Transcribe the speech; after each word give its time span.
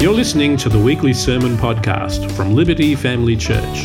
You're 0.00 0.14
listening 0.14 0.56
to 0.56 0.68
the 0.70 0.78
weekly 0.78 1.12
sermon 1.12 1.58
podcast 1.58 2.32
from 2.32 2.54
Liberty 2.54 2.94
Family 2.94 3.36
Church. 3.36 3.82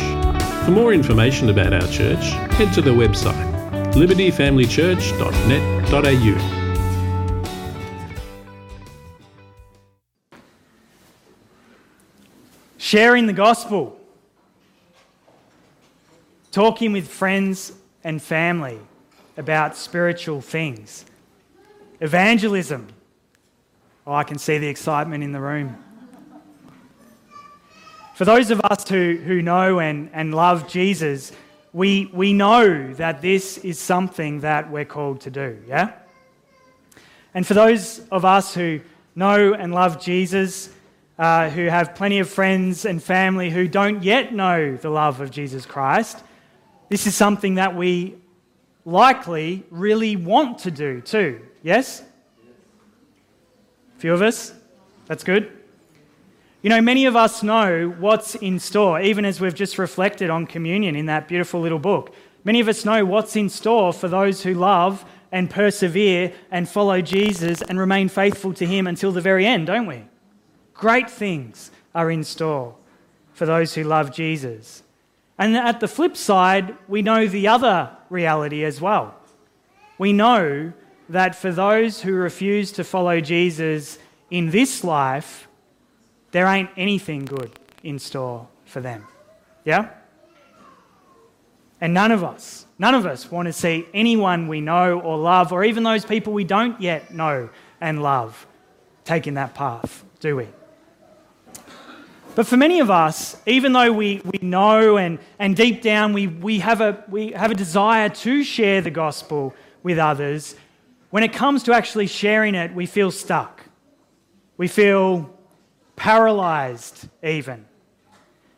For 0.64 0.70
more 0.70 0.94
information 0.94 1.50
about 1.50 1.74
our 1.74 1.86
church, 1.88 2.24
head 2.54 2.72
to 2.72 2.80
the 2.80 2.90
website 2.90 3.34
libertyfamilychurch.net.au. 3.92 6.62
Sharing 12.78 13.26
the 13.26 13.34
gospel, 13.34 14.00
talking 16.50 16.92
with 16.92 17.08
friends 17.08 17.72
and 18.02 18.22
family 18.22 18.78
about 19.36 19.76
spiritual 19.76 20.40
things, 20.40 21.04
evangelism. 22.00 22.88
Oh, 24.06 24.14
I 24.14 24.24
can 24.24 24.38
see 24.38 24.56
the 24.56 24.68
excitement 24.68 25.22
in 25.22 25.32
the 25.32 25.42
room. 25.42 25.82
For 28.16 28.24
those 28.24 28.50
of 28.50 28.62
us 28.62 28.88
who, 28.88 29.18
who 29.22 29.42
know 29.42 29.78
and, 29.78 30.08
and 30.14 30.34
love 30.34 30.66
Jesus, 30.66 31.32
we, 31.74 32.06
we 32.14 32.32
know 32.32 32.94
that 32.94 33.20
this 33.20 33.58
is 33.58 33.78
something 33.78 34.40
that 34.40 34.70
we're 34.70 34.86
called 34.86 35.20
to 35.20 35.30
do, 35.30 35.62
yeah? 35.68 35.92
And 37.34 37.46
for 37.46 37.52
those 37.52 38.00
of 38.10 38.24
us 38.24 38.54
who 38.54 38.80
know 39.14 39.52
and 39.52 39.74
love 39.74 40.00
Jesus, 40.00 40.70
uh, 41.18 41.50
who 41.50 41.66
have 41.66 41.94
plenty 41.94 42.18
of 42.18 42.30
friends 42.30 42.86
and 42.86 43.02
family 43.02 43.50
who 43.50 43.68
don't 43.68 44.02
yet 44.02 44.32
know 44.32 44.78
the 44.78 44.88
love 44.88 45.20
of 45.20 45.30
Jesus 45.30 45.66
Christ, 45.66 46.24
this 46.88 47.06
is 47.06 47.14
something 47.14 47.56
that 47.56 47.76
we 47.76 48.14
likely 48.86 49.62
really 49.70 50.16
want 50.16 50.60
to 50.60 50.70
do 50.70 51.02
too, 51.02 51.42
yes? 51.62 52.02
A 53.94 54.00
few 54.00 54.14
of 54.14 54.22
us? 54.22 54.54
That's 55.04 55.22
good. 55.22 55.55
You 56.66 56.70
know, 56.70 56.80
many 56.80 57.06
of 57.06 57.14
us 57.14 57.44
know 57.44 57.94
what's 58.00 58.34
in 58.34 58.58
store, 58.58 59.00
even 59.00 59.24
as 59.24 59.40
we've 59.40 59.54
just 59.54 59.78
reflected 59.78 60.30
on 60.30 60.48
communion 60.48 60.96
in 60.96 61.06
that 61.06 61.28
beautiful 61.28 61.60
little 61.60 61.78
book. 61.78 62.12
Many 62.42 62.58
of 62.58 62.66
us 62.66 62.84
know 62.84 63.04
what's 63.04 63.36
in 63.36 63.48
store 63.48 63.92
for 63.92 64.08
those 64.08 64.42
who 64.42 64.52
love 64.52 65.04
and 65.30 65.48
persevere 65.48 66.32
and 66.50 66.68
follow 66.68 67.00
Jesus 67.00 67.62
and 67.62 67.78
remain 67.78 68.08
faithful 68.08 68.52
to 68.54 68.66
Him 68.66 68.88
until 68.88 69.12
the 69.12 69.20
very 69.20 69.46
end, 69.46 69.68
don't 69.68 69.86
we? 69.86 70.06
Great 70.74 71.08
things 71.08 71.70
are 71.94 72.10
in 72.10 72.24
store 72.24 72.74
for 73.32 73.46
those 73.46 73.74
who 73.74 73.84
love 73.84 74.12
Jesus. 74.12 74.82
And 75.38 75.56
at 75.56 75.78
the 75.78 75.86
flip 75.86 76.16
side, 76.16 76.76
we 76.88 77.00
know 77.00 77.28
the 77.28 77.46
other 77.46 77.96
reality 78.10 78.64
as 78.64 78.80
well. 78.80 79.14
We 79.98 80.12
know 80.12 80.72
that 81.08 81.36
for 81.36 81.52
those 81.52 82.02
who 82.02 82.14
refuse 82.14 82.72
to 82.72 82.82
follow 82.82 83.20
Jesus 83.20 84.00
in 84.32 84.50
this 84.50 84.82
life, 84.82 85.46
there 86.36 86.46
ain't 86.48 86.68
anything 86.76 87.24
good 87.24 87.50
in 87.82 87.98
store 87.98 88.46
for 88.66 88.82
them. 88.82 89.06
Yeah? 89.64 89.88
And 91.80 91.94
none 91.94 92.12
of 92.12 92.22
us, 92.22 92.66
none 92.78 92.94
of 92.94 93.06
us 93.06 93.30
want 93.30 93.46
to 93.46 93.54
see 93.54 93.86
anyone 93.94 94.46
we 94.46 94.60
know 94.60 95.00
or 95.00 95.16
love, 95.16 95.50
or 95.50 95.64
even 95.64 95.82
those 95.82 96.04
people 96.04 96.34
we 96.34 96.44
don't 96.44 96.78
yet 96.78 97.10
know 97.10 97.48
and 97.80 98.02
love, 98.02 98.46
taking 99.04 99.32
that 99.34 99.54
path, 99.54 100.04
do 100.20 100.36
we? 100.36 100.48
But 102.34 102.46
for 102.46 102.58
many 102.58 102.80
of 102.80 102.90
us, 102.90 103.40
even 103.46 103.72
though 103.72 103.90
we, 103.90 104.20
we 104.22 104.38
know 104.42 104.98
and, 104.98 105.18
and 105.38 105.56
deep 105.56 105.80
down 105.80 106.12
we, 106.12 106.26
we, 106.26 106.58
have 106.58 106.82
a, 106.82 107.02
we 107.08 107.32
have 107.32 107.50
a 107.50 107.54
desire 107.54 108.10
to 108.10 108.44
share 108.44 108.82
the 108.82 108.90
gospel 108.90 109.54
with 109.82 109.96
others, 109.96 110.54
when 111.08 111.22
it 111.22 111.32
comes 111.32 111.62
to 111.62 111.72
actually 111.72 112.08
sharing 112.08 112.54
it, 112.54 112.74
we 112.74 112.84
feel 112.84 113.10
stuck. 113.10 113.62
We 114.58 114.68
feel 114.68 115.30
paralyzed, 115.96 117.08
even. 117.24 117.66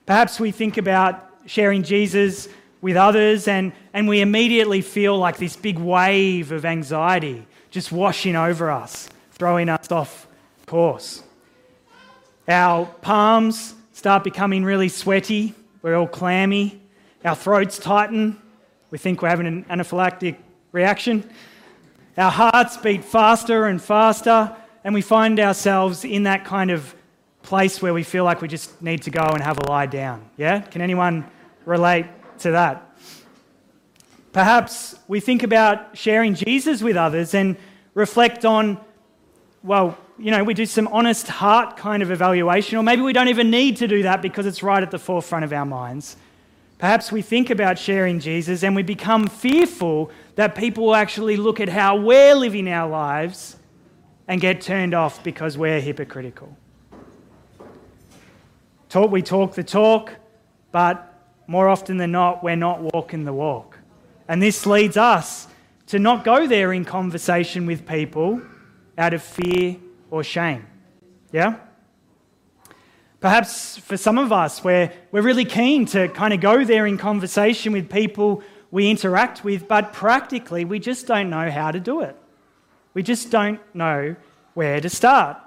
Perhaps 0.06 0.38
we 0.38 0.50
think 0.50 0.76
about 0.76 1.24
sharing 1.46 1.82
Jesus 1.82 2.48
with 2.80 2.96
others 2.96 3.48
and, 3.48 3.72
and 3.92 4.06
we 4.08 4.20
immediately 4.20 4.80
feel 4.82 5.16
like 5.18 5.38
this 5.38 5.56
big 5.56 5.78
wave 5.78 6.52
of 6.52 6.64
anxiety 6.64 7.46
just 7.70 7.92
washing 7.92 8.36
over 8.36 8.70
us, 8.70 9.08
throwing 9.32 9.68
us 9.68 9.90
off 9.90 10.26
course. 10.66 11.22
Our 12.46 12.86
palms 13.02 13.74
start 13.92 14.24
becoming 14.24 14.64
really 14.64 14.88
sweaty, 14.88 15.54
we're 15.82 15.96
all 15.96 16.06
clammy, 16.06 16.80
our 17.24 17.34
throats 17.34 17.78
tighten, 17.78 18.40
we 18.90 18.98
think 18.98 19.20
we're 19.20 19.28
having 19.28 19.46
an 19.46 19.64
anaphylactic 19.64 20.36
reaction. 20.72 21.28
Our 22.16 22.30
hearts 22.30 22.76
beat 22.78 23.04
faster 23.04 23.66
and 23.66 23.82
faster, 23.82 24.56
and 24.82 24.94
we 24.94 25.02
find 25.02 25.38
ourselves 25.38 26.04
in 26.04 26.22
that 26.24 26.44
kind 26.44 26.70
of 26.70 26.94
place 27.48 27.80
where 27.80 27.94
we 27.94 28.02
feel 28.02 28.24
like 28.24 28.42
we 28.42 28.48
just 28.48 28.82
need 28.82 29.00
to 29.00 29.10
go 29.10 29.22
and 29.22 29.42
have 29.42 29.58
a 29.58 29.70
lie 29.70 29.86
down. 29.86 30.28
Yeah? 30.36 30.60
Can 30.60 30.82
anyone 30.82 31.24
relate 31.64 32.04
to 32.40 32.50
that? 32.50 32.94
Perhaps 34.34 34.96
we 35.08 35.18
think 35.18 35.42
about 35.42 35.96
sharing 35.96 36.34
Jesus 36.34 36.82
with 36.82 36.94
others 36.94 37.32
and 37.32 37.56
reflect 37.94 38.44
on, 38.44 38.78
well, 39.62 39.96
you 40.18 40.30
know, 40.30 40.44
we 40.44 40.52
do 40.52 40.66
some 40.66 40.88
honest 40.88 41.26
heart 41.26 41.78
kind 41.78 42.02
of 42.02 42.10
evaluation, 42.10 42.76
or 42.76 42.82
maybe 42.82 43.00
we 43.00 43.14
don't 43.14 43.28
even 43.28 43.50
need 43.50 43.78
to 43.78 43.88
do 43.88 44.02
that 44.02 44.20
because 44.20 44.44
it's 44.44 44.62
right 44.62 44.82
at 44.82 44.90
the 44.90 44.98
forefront 44.98 45.42
of 45.42 45.52
our 45.54 45.64
minds. 45.64 46.18
Perhaps 46.76 47.10
we 47.10 47.22
think 47.22 47.48
about 47.48 47.78
sharing 47.78 48.20
Jesus 48.20 48.62
and 48.62 48.76
we 48.76 48.82
become 48.82 49.26
fearful 49.26 50.10
that 50.34 50.54
people 50.54 50.84
will 50.84 50.94
actually 50.94 51.38
look 51.38 51.60
at 51.60 51.70
how 51.70 51.96
we're 51.96 52.34
living 52.34 52.68
our 52.68 52.90
lives 52.90 53.56
and 54.28 54.38
get 54.38 54.60
turned 54.60 54.92
off 54.92 55.24
because 55.24 55.56
we're 55.56 55.80
hypocritical. 55.80 56.54
Talk, 58.88 59.10
we 59.10 59.22
talk 59.22 59.54
the 59.54 59.64
talk, 59.64 60.14
but 60.72 61.14
more 61.46 61.68
often 61.68 61.98
than 61.98 62.12
not, 62.12 62.42
we're 62.42 62.56
not 62.56 62.80
walking 62.80 63.24
the 63.24 63.32
walk. 63.32 63.78
And 64.28 64.42
this 64.42 64.64
leads 64.66 64.96
us 64.96 65.46
to 65.88 65.98
not 65.98 66.24
go 66.24 66.46
there 66.46 66.72
in 66.72 66.84
conversation 66.84 67.66
with 67.66 67.86
people 67.86 68.40
out 68.96 69.14
of 69.14 69.22
fear 69.22 69.76
or 70.10 70.22
shame. 70.22 70.66
Yeah? 71.32 71.56
Perhaps 73.20 73.78
for 73.78 73.96
some 73.96 74.16
of 74.16 74.32
us, 74.32 74.62
we're, 74.62 74.92
we're 75.10 75.22
really 75.22 75.44
keen 75.44 75.86
to 75.86 76.08
kind 76.08 76.32
of 76.32 76.40
go 76.40 76.64
there 76.64 76.86
in 76.86 76.96
conversation 76.96 77.72
with 77.72 77.90
people 77.90 78.42
we 78.70 78.90
interact 78.90 79.44
with, 79.44 79.66
but 79.66 79.92
practically 79.92 80.64
we 80.64 80.78
just 80.78 81.06
don't 81.06 81.28
know 81.30 81.50
how 81.50 81.70
to 81.70 81.80
do 81.80 82.00
it. 82.00 82.16
We 82.94 83.02
just 83.02 83.30
don't 83.30 83.60
know 83.74 84.16
where 84.54 84.80
to 84.80 84.88
start. 84.88 85.38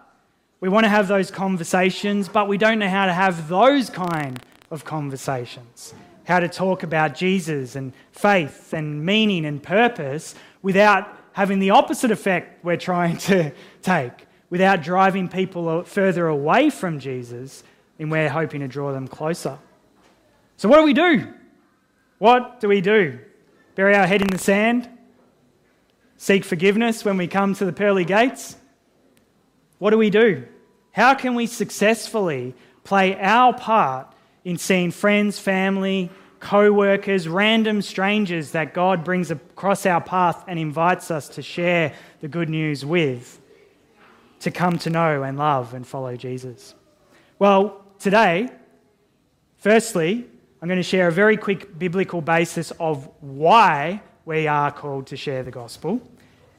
We 0.61 0.69
want 0.69 0.83
to 0.83 0.89
have 0.89 1.07
those 1.07 1.31
conversations, 1.31 2.29
but 2.29 2.47
we 2.47 2.59
don't 2.59 2.77
know 2.77 2.87
how 2.87 3.07
to 3.07 3.13
have 3.13 3.49
those 3.49 3.89
kind 3.89 4.39
of 4.69 4.85
conversations. 4.85 5.95
How 6.25 6.39
to 6.39 6.47
talk 6.47 6.83
about 6.83 7.15
Jesus 7.15 7.75
and 7.75 7.93
faith 8.11 8.71
and 8.71 9.03
meaning 9.03 9.43
and 9.45 9.61
purpose 9.61 10.35
without 10.61 11.17
having 11.33 11.57
the 11.57 11.71
opposite 11.71 12.11
effect 12.11 12.63
we're 12.63 12.77
trying 12.77 13.17
to 13.17 13.51
take, 13.81 14.27
without 14.51 14.83
driving 14.83 15.27
people 15.27 15.83
further 15.83 16.27
away 16.27 16.69
from 16.69 16.99
Jesus, 16.99 17.63
and 17.97 18.11
we're 18.11 18.29
hoping 18.29 18.61
to 18.61 18.67
draw 18.67 18.91
them 18.91 19.07
closer. 19.07 19.57
So, 20.57 20.69
what 20.69 20.77
do 20.77 20.83
we 20.83 20.93
do? 20.93 21.33
What 22.19 22.59
do 22.59 22.67
we 22.67 22.81
do? 22.81 23.17
Bury 23.73 23.95
our 23.95 24.05
head 24.05 24.21
in 24.21 24.27
the 24.27 24.37
sand? 24.37 24.87
Seek 26.17 26.45
forgiveness 26.45 27.03
when 27.03 27.17
we 27.17 27.25
come 27.25 27.55
to 27.55 27.65
the 27.65 27.73
pearly 27.73 28.05
gates? 28.05 28.57
What 29.79 29.89
do 29.89 29.97
we 29.97 30.11
do? 30.11 30.45
How 30.91 31.13
can 31.13 31.35
we 31.35 31.47
successfully 31.47 32.53
play 32.83 33.19
our 33.19 33.53
part 33.53 34.13
in 34.43 34.57
seeing 34.57 34.91
friends, 34.91 35.39
family, 35.39 36.09
co 36.39 36.71
workers, 36.71 37.27
random 37.27 37.81
strangers 37.81 38.51
that 38.51 38.73
God 38.73 39.03
brings 39.03 39.31
across 39.31 39.85
our 39.85 40.01
path 40.01 40.43
and 40.47 40.59
invites 40.59 41.11
us 41.11 41.29
to 41.29 41.41
share 41.41 41.93
the 42.19 42.27
good 42.27 42.49
news 42.49 42.85
with, 42.85 43.39
to 44.41 44.51
come 44.51 44.77
to 44.79 44.89
know 44.89 45.23
and 45.23 45.37
love 45.37 45.73
and 45.73 45.87
follow 45.87 46.17
Jesus? 46.17 46.75
Well, 47.39 47.81
today, 47.99 48.49
firstly, 49.57 50.25
I'm 50.61 50.67
going 50.67 50.79
to 50.79 50.83
share 50.83 51.07
a 51.07 51.11
very 51.11 51.37
quick 51.37 51.79
biblical 51.79 52.21
basis 52.21 52.71
of 52.79 53.09
why 53.21 54.01
we 54.25 54.47
are 54.47 54.71
called 54.71 55.07
to 55.07 55.17
share 55.17 55.43
the 55.43 55.51
gospel. 55.51 56.01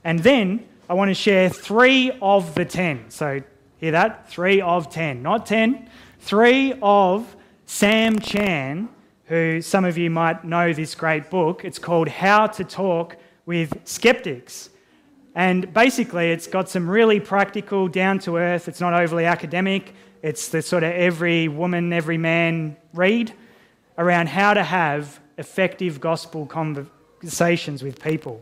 And 0.04 0.18
then 0.20 0.66
I 0.88 0.94
want 0.94 1.10
to 1.10 1.14
share 1.14 1.48
three 1.48 2.10
of 2.20 2.54
the 2.54 2.64
ten. 2.64 3.10
So, 3.10 3.42
hear 3.82 3.90
that? 3.90 4.28
Three 4.28 4.60
of 4.60 4.90
ten. 4.90 5.22
Not 5.22 5.44
ten, 5.44 5.88
three 6.20 6.72
of 6.80 7.34
Sam 7.66 8.20
Chan, 8.20 8.88
who 9.24 9.60
some 9.60 9.84
of 9.84 9.98
you 9.98 10.08
might 10.08 10.44
know 10.44 10.72
this 10.72 10.94
great 10.94 11.30
book. 11.30 11.64
It's 11.64 11.80
called 11.80 12.06
How 12.06 12.46
to 12.46 12.62
Talk 12.62 13.16
with 13.44 13.72
Skeptics. 13.82 14.70
And 15.34 15.74
basically, 15.74 16.30
it's 16.30 16.46
got 16.46 16.68
some 16.68 16.88
really 16.88 17.18
practical, 17.18 17.88
down 17.88 18.20
to 18.20 18.36
earth, 18.36 18.68
it's 18.68 18.80
not 18.80 18.94
overly 18.94 19.24
academic, 19.24 19.94
it's 20.22 20.46
the 20.48 20.62
sort 20.62 20.84
of 20.84 20.92
every 20.92 21.48
woman, 21.48 21.92
every 21.92 22.18
man 22.18 22.76
read 22.94 23.32
around 23.98 24.28
how 24.28 24.54
to 24.54 24.62
have 24.62 25.18
effective 25.38 26.00
gospel 26.00 26.46
conversations 26.46 27.82
with 27.82 28.00
people. 28.00 28.40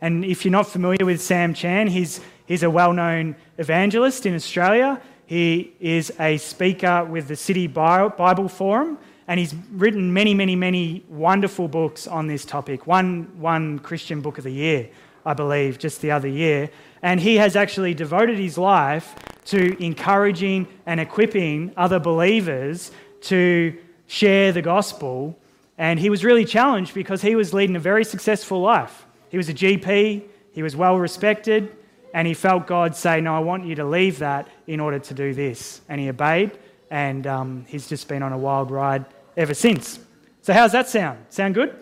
And 0.00 0.24
if 0.24 0.46
you're 0.46 0.52
not 0.52 0.66
familiar 0.66 1.04
with 1.04 1.20
Sam 1.20 1.52
Chan, 1.52 1.88
he's, 1.88 2.22
he's 2.48 2.64
a 2.64 2.70
well 2.70 2.92
known 2.92 3.36
evangelist 3.58 4.26
in 4.26 4.34
Australia. 4.34 5.00
He 5.26 5.74
is 5.78 6.10
a 6.18 6.38
speaker 6.38 7.04
with 7.04 7.28
the 7.28 7.36
City 7.36 7.66
Bible 7.66 8.48
Forum, 8.48 8.98
and 9.28 9.38
he's 9.38 9.54
written 9.72 10.12
many, 10.12 10.32
many, 10.32 10.56
many 10.56 11.04
wonderful 11.08 11.68
books 11.68 12.06
on 12.06 12.26
this 12.26 12.46
topic. 12.46 12.86
Won, 12.86 13.38
won 13.38 13.78
Christian 13.78 14.22
Book 14.22 14.38
of 14.38 14.44
the 14.44 14.50
Year, 14.50 14.88
I 15.26 15.34
believe, 15.34 15.78
just 15.78 16.00
the 16.00 16.10
other 16.10 16.28
year. 16.28 16.70
And 17.02 17.20
he 17.20 17.36
has 17.36 17.56
actually 17.56 17.92
devoted 17.92 18.38
his 18.38 18.56
life 18.56 19.14
to 19.44 19.82
encouraging 19.84 20.66
and 20.86 20.98
equipping 20.98 21.72
other 21.76 22.00
believers 22.00 22.90
to 23.22 23.76
share 24.06 24.52
the 24.52 24.62
gospel. 24.62 25.38
And 25.76 26.00
he 26.00 26.08
was 26.08 26.24
really 26.24 26.46
challenged 26.46 26.94
because 26.94 27.20
he 27.20 27.34
was 27.34 27.52
leading 27.52 27.76
a 27.76 27.80
very 27.80 28.04
successful 28.04 28.62
life. 28.62 29.06
He 29.28 29.36
was 29.36 29.50
a 29.50 29.54
GP, 29.54 30.22
he 30.52 30.62
was 30.62 30.74
well 30.74 30.98
respected, 30.98 31.76
and 32.18 32.26
he 32.26 32.34
felt 32.34 32.66
God 32.66 32.96
say, 32.96 33.20
No, 33.20 33.32
I 33.32 33.38
want 33.38 33.64
you 33.64 33.76
to 33.76 33.84
leave 33.84 34.18
that 34.18 34.48
in 34.66 34.80
order 34.80 34.98
to 34.98 35.14
do 35.14 35.32
this. 35.32 35.80
And 35.88 36.00
he 36.00 36.08
obeyed, 36.08 36.50
and 36.90 37.24
um, 37.28 37.64
he's 37.68 37.88
just 37.88 38.08
been 38.08 38.24
on 38.24 38.32
a 38.32 38.38
wild 38.38 38.72
ride 38.72 39.04
ever 39.36 39.54
since. 39.54 40.00
So, 40.42 40.52
how's 40.52 40.72
that 40.72 40.88
sound? 40.88 41.24
Sound 41.28 41.54
good? 41.54 41.76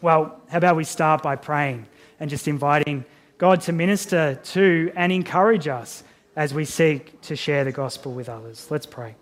Well, 0.00 0.40
how 0.48 0.58
about 0.58 0.76
we 0.76 0.84
start 0.84 1.24
by 1.24 1.34
praying 1.34 1.86
and 2.20 2.30
just 2.30 2.46
inviting 2.46 3.04
God 3.38 3.60
to 3.62 3.72
minister 3.72 4.38
to 4.40 4.92
and 4.94 5.10
encourage 5.10 5.66
us 5.66 6.04
as 6.36 6.54
we 6.54 6.64
seek 6.64 7.20
to 7.22 7.34
share 7.34 7.64
the 7.64 7.72
gospel 7.72 8.12
with 8.12 8.28
others? 8.28 8.68
Let's 8.70 8.86
pray. 8.86 9.16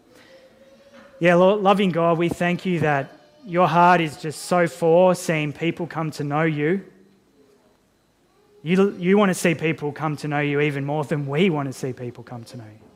Yeah, 1.20 1.36
Lord, 1.36 1.62
loving 1.62 1.88
God, 1.88 2.19
we 2.19 2.28
thank 2.28 2.66
you 2.66 2.80
that 2.80 3.19
your 3.46 3.66
heart 3.66 4.02
is 4.02 4.19
just 4.19 4.42
so 4.42 4.66
for 4.66 5.14
seeing 5.14 5.54
people 5.54 5.86
come 5.86 6.10
to 6.10 6.22
know 6.22 6.42
you 6.42 6.84
you, 8.62 8.96
you 8.99 9.16
want 9.16 9.31
to 9.31 9.34
see 9.34 9.55
people 9.55 9.93
come 9.93 10.16
to 10.16 10.28
know 10.28 10.40
you 10.40 10.60
even 10.60 10.84
more 10.84 11.05
than 11.05 11.26
we 11.26 11.50
want 11.50 11.69
to 11.69 11.72
see 11.72 11.93
people 11.93 12.25
come 12.25 12.44
to 12.44 12.56
know 12.56 12.64
you. 12.64 12.88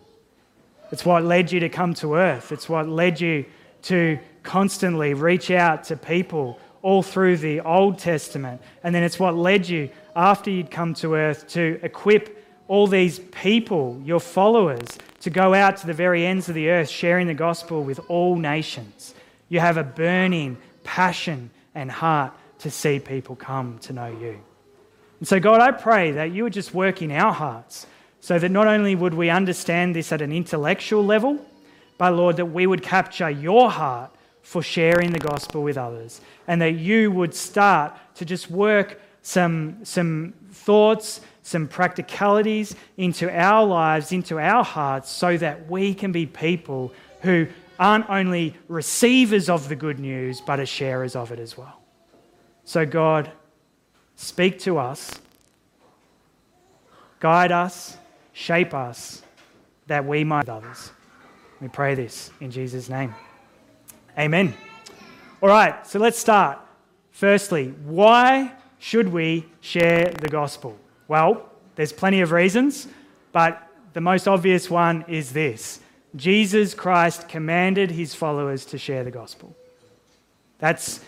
It's 0.90 1.04
what 1.04 1.24
led 1.24 1.50
you 1.50 1.60
to 1.60 1.68
come 1.68 1.94
to 1.94 2.16
earth. 2.16 2.52
It's 2.52 2.68
what 2.68 2.88
led 2.88 3.20
you 3.20 3.46
to 3.82 4.18
constantly 4.42 5.14
reach 5.14 5.50
out 5.50 5.84
to 5.84 5.96
people 5.96 6.58
all 6.82 7.02
through 7.02 7.38
the 7.38 7.60
Old 7.60 7.98
Testament. 7.98 8.60
And 8.82 8.94
then 8.94 9.02
it's 9.02 9.18
what 9.18 9.34
led 9.34 9.68
you, 9.68 9.88
after 10.14 10.50
you'd 10.50 10.70
come 10.70 10.94
to 10.94 11.14
earth, 11.14 11.48
to 11.50 11.78
equip 11.82 12.44
all 12.68 12.86
these 12.86 13.20
people, 13.20 14.00
your 14.04 14.20
followers, 14.20 14.98
to 15.20 15.30
go 15.30 15.54
out 15.54 15.76
to 15.78 15.86
the 15.86 15.92
very 15.92 16.26
ends 16.26 16.48
of 16.48 16.54
the 16.54 16.68
earth 16.68 16.88
sharing 16.88 17.26
the 17.26 17.34
gospel 17.34 17.82
with 17.84 18.00
all 18.08 18.36
nations. 18.36 19.14
You 19.48 19.60
have 19.60 19.76
a 19.76 19.84
burning 19.84 20.58
passion 20.84 21.50
and 21.74 21.90
heart 21.90 22.32
to 22.58 22.70
see 22.70 22.98
people 22.98 23.36
come 23.36 23.78
to 23.80 23.92
know 23.92 24.06
you. 24.06 24.40
And 25.22 25.28
so, 25.28 25.38
God, 25.38 25.60
I 25.60 25.70
pray 25.70 26.10
that 26.10 26.32
you 26.32 26.42
would 26.42 26.52
just 26.52 26.74
work 26.74 27.00
in 27.00 27.12
our 27.12 27.32
hearts 27.32 27.86
so 28.18 28.40
that 28.40 28.48
not 28.48 28.66
only 28.66 28.96
would 28.96 29.14
we 29.14 29.30
understand 29.30 29.94
this 29.94 30.10
at 30.10 30.20
an 30.20 30.32
intellectual 30.32 31.06
level, 31.06 31.38
but 31.96 32.12
Lord, 32.12 32.38
that 32.38 32.46
we 32.46 32.66
would 32.66 32.82
capture 32.82 33.30
your 33.30 33.70
heart 33.70 34.12
for 34.42 34.64
sharing 34.64 35.12
the 35.12 35.20
gospel 35.20 35.62
with 35.62 35.78
others 35.78 36.20
and 36.48 36.60
that 36.60 36.72
you 36.72 37.12
would 37.12 37.36
start 37.36 37.96
to 38.16 38.24
just 38.24 38.50
work 38.50 39.00
some, 39.22 39.84
some 39.84 40.34
thoughts, 40.50 41.20
some 41.44 41.68
practicalities 41.68 42.74
into 42.96 43.30
our 43.30 43.64
lives, 43.64 44.10
into 44.10 44.40
our 44.40 44.64
hearts, 44.64 45.08
so 45.08 45.36
that 45.36 45.70
we 45.70 45.94
can 45.94 46.10
be 46.10 46.26
people 46.26 46.92
who 47.20 47.46
aren't 47.78 48.10
only 48.10 48.56
receivers 48.66 49.48
of 49.48 49.68
the 49.68 49.76
good 49.76 50.00
news, 50.00 50.40
but 50.40 50.58
are 50.58 50.66
sharers 50.66 51.14
of 51.14 51.30
it 51.30 51.38
as 51.38 51.56
well. 51.56 51.80
So, 52.64 52.84
God, 52.84 53.30
Speak 54.16 54.58
to 54.60 54.78
us, 54.78 55.18
guide 57.20 57.52
us, 57.52 57.96
shape 58.32 58.74
us, 58.74 59.22
that 59.86 60.04
we 60.04 60.24
might 60.24 60.48
others. 60.48 60.90
We 61.60 61.68
pray 61.68 61.94
this 61.94 62.30
in 62.40 62.50
Jesus' 62.50 62.88
name. 62.88 63.14
Amen. 64.18 64.54
All 65.42 65.48
right, 65.48 65.86
so 65.86 65.98
let's 65.98 66.18
start. 66.18 66.58
Firstly, 67.10 67.74
why 67.84 68.52
should 68.78 69.08
we 69.08 69.46
share 69.60 70.06
the 70.06 70.28
gospel? 70.28 70.78
Well, 71.08 71.48
there's 71.76 71.92
plenty 71.92 72.20
of 72.20 72.32
reasons, 72.32 72.88
but 73.32 73.68
the 73.92 74.00
most 74.00 74.26
obvious 74.26 74.70
one 74.70 75.04
is 75.08 75.32
this 75.32 75.80
Jesus 76.16 76.74
Christ 76.74 77.28
commanded 77.28 77.90
his 77.90 78.14
followers 78.14 78.64
to 78.66 78.78
share 78.78 79.04
the 79.04 79.10
gospel. 79.10 79.54
That's 80.58 81.00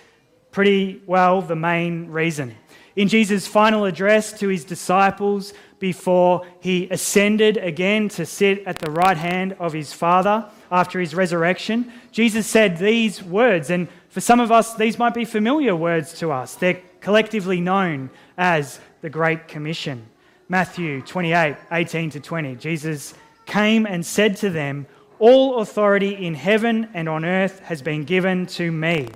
pretty 0.50 1.02
well 1.06 1.42
the 1.42 1.56
main 1.56 2.08
reason 2.08 2.54
in 2.96 3.08
Jesus' 3.08 3.46
final 3.46 3.84
address 3.84 4.32
to 4.38 4.48
his 4.48 4.64
disciples 4.64 5.52
before 5.80 6.46
he 6.60 6.88
ascended 6.90 7.56
again 7.56 8.08
to 8.08 8.24
sit 8.24 8.64
at 8.66 8.78
the 8.78 8.90
right 8.90 9.16
hand 9.16 9.54
of 9.58 9.72
his 9.72 9.92
Father 9.92 10.46
after 10.70 11.00
his 11.00 11.14
resurrection, 11.14 11.92
Jesus 12.12 12.46
said 12.46 12.78
these 12.78 13.22
words. 13.22 13.70
And 13.70 13.88
for 14.08 14.20
some 14.20 14.40
of 14.40 14.52
us, 14.52 14.74
these 14.76 14.98
might 14.98 15.14
be 15.14 15.24
familiar 15.24 15.74
words 15.74 16.12
to 16.20 16.30
us. 16.30 16.54
They're 16.54 16.80
collectively 17.00 17.60
known 17.60 18.10
as 18.38 18.80
the 19.02 19.10
Great 19.10 19.48
Commission. 19.48 20.06
Matthew 20.48 21.02
28 21.02 21.56
18 21.72 22.10
to 22.10 22.20
20. 22.20 22.56
Jesus 22.56 23.14
came 23.46 23.86
and 23.86 24.04
said 24.06 24.36
to 24.38 24.50
them, 24.50 24.86
All 25.18 25.58
authority 25.58 26.26
in 26.26 26.34
heaven 26.34 26.88
and 26.94 27.08
on 27.08 27.24
earth 27.24 27.60
has 27.60 27.82
been 27.82 28.04
given 28.04 28.46
to 28.46 28.70
me. 28.70 29.08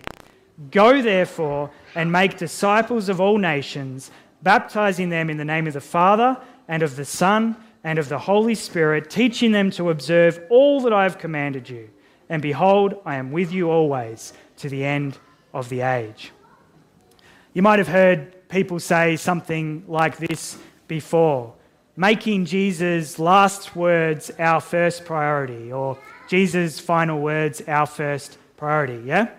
Go 0.71 1.01
therefore 1.01 1.71
and 1.94 2.11
make 2.11 2.38
disciples 2.38 3.08
of 3.08 3.20
all 3.20 3.38
nations, 3.38 4.11
baptizing 4.43 5.08
them 5.08 5.31
in 5.31 5.37
the 5.37 5.44
name 5.44 5.67
of 5.67 5.75
the 5.75 5.81
Father 5.81 6.37
and 6.69 6.82
of 6.82 6.96
the 6.96 7.05
Son 7.05 7.56
and 7.85 7.99
of 7.99 8.08
the 8.08 8.19
Holy 8.19 8.55
Spirit, 8.55 9.11
teaching 9.11 9.52
them 9.52 9.70
to 9.73 9.90
observe 9.90 10.40
all 10.50 10.81
that 10.81 10.93
I 10.93 11.05
have 11.05 11.19
commanded 11.19 11.69
you. 11.69 11.88
And 12.29 12.43
behold, 12.43 13.00
I 13.05 13.17
am 13.17 13.32
with 13.32 13.52
you 13.52 13.70
always 13.70 14.32
to 14.58 14.69
the 14.69 14.85
end 14.85 15.19
of 15.55 15.69
the 15.69 15.81
age. 15.81 16.32
You 17.55 17.62
might 17.62 17.79
have 17.79 17.88
heard 17.88 18.49
people 18.49 18.79
say 18.79 19.17
something 19.17 19.84
like 19.88 20.19
this 20.19 20.58
before 20.87 21.55
making 21.99 22.44
Jesus' 22.44 23.19
last 23.19 23.75
words 23.75 24.31
our 24.38 24.61
first 24.61 25.05
priority, 25.05 25.73
or 25.73 25.99
Jesus' 26.29 26.79
final 26.79 27.20
words 27.20 27.61
our 27.67 27.87
first 27.87 28.38
priority, 28.56 29.02
yeah? 29.05 29.31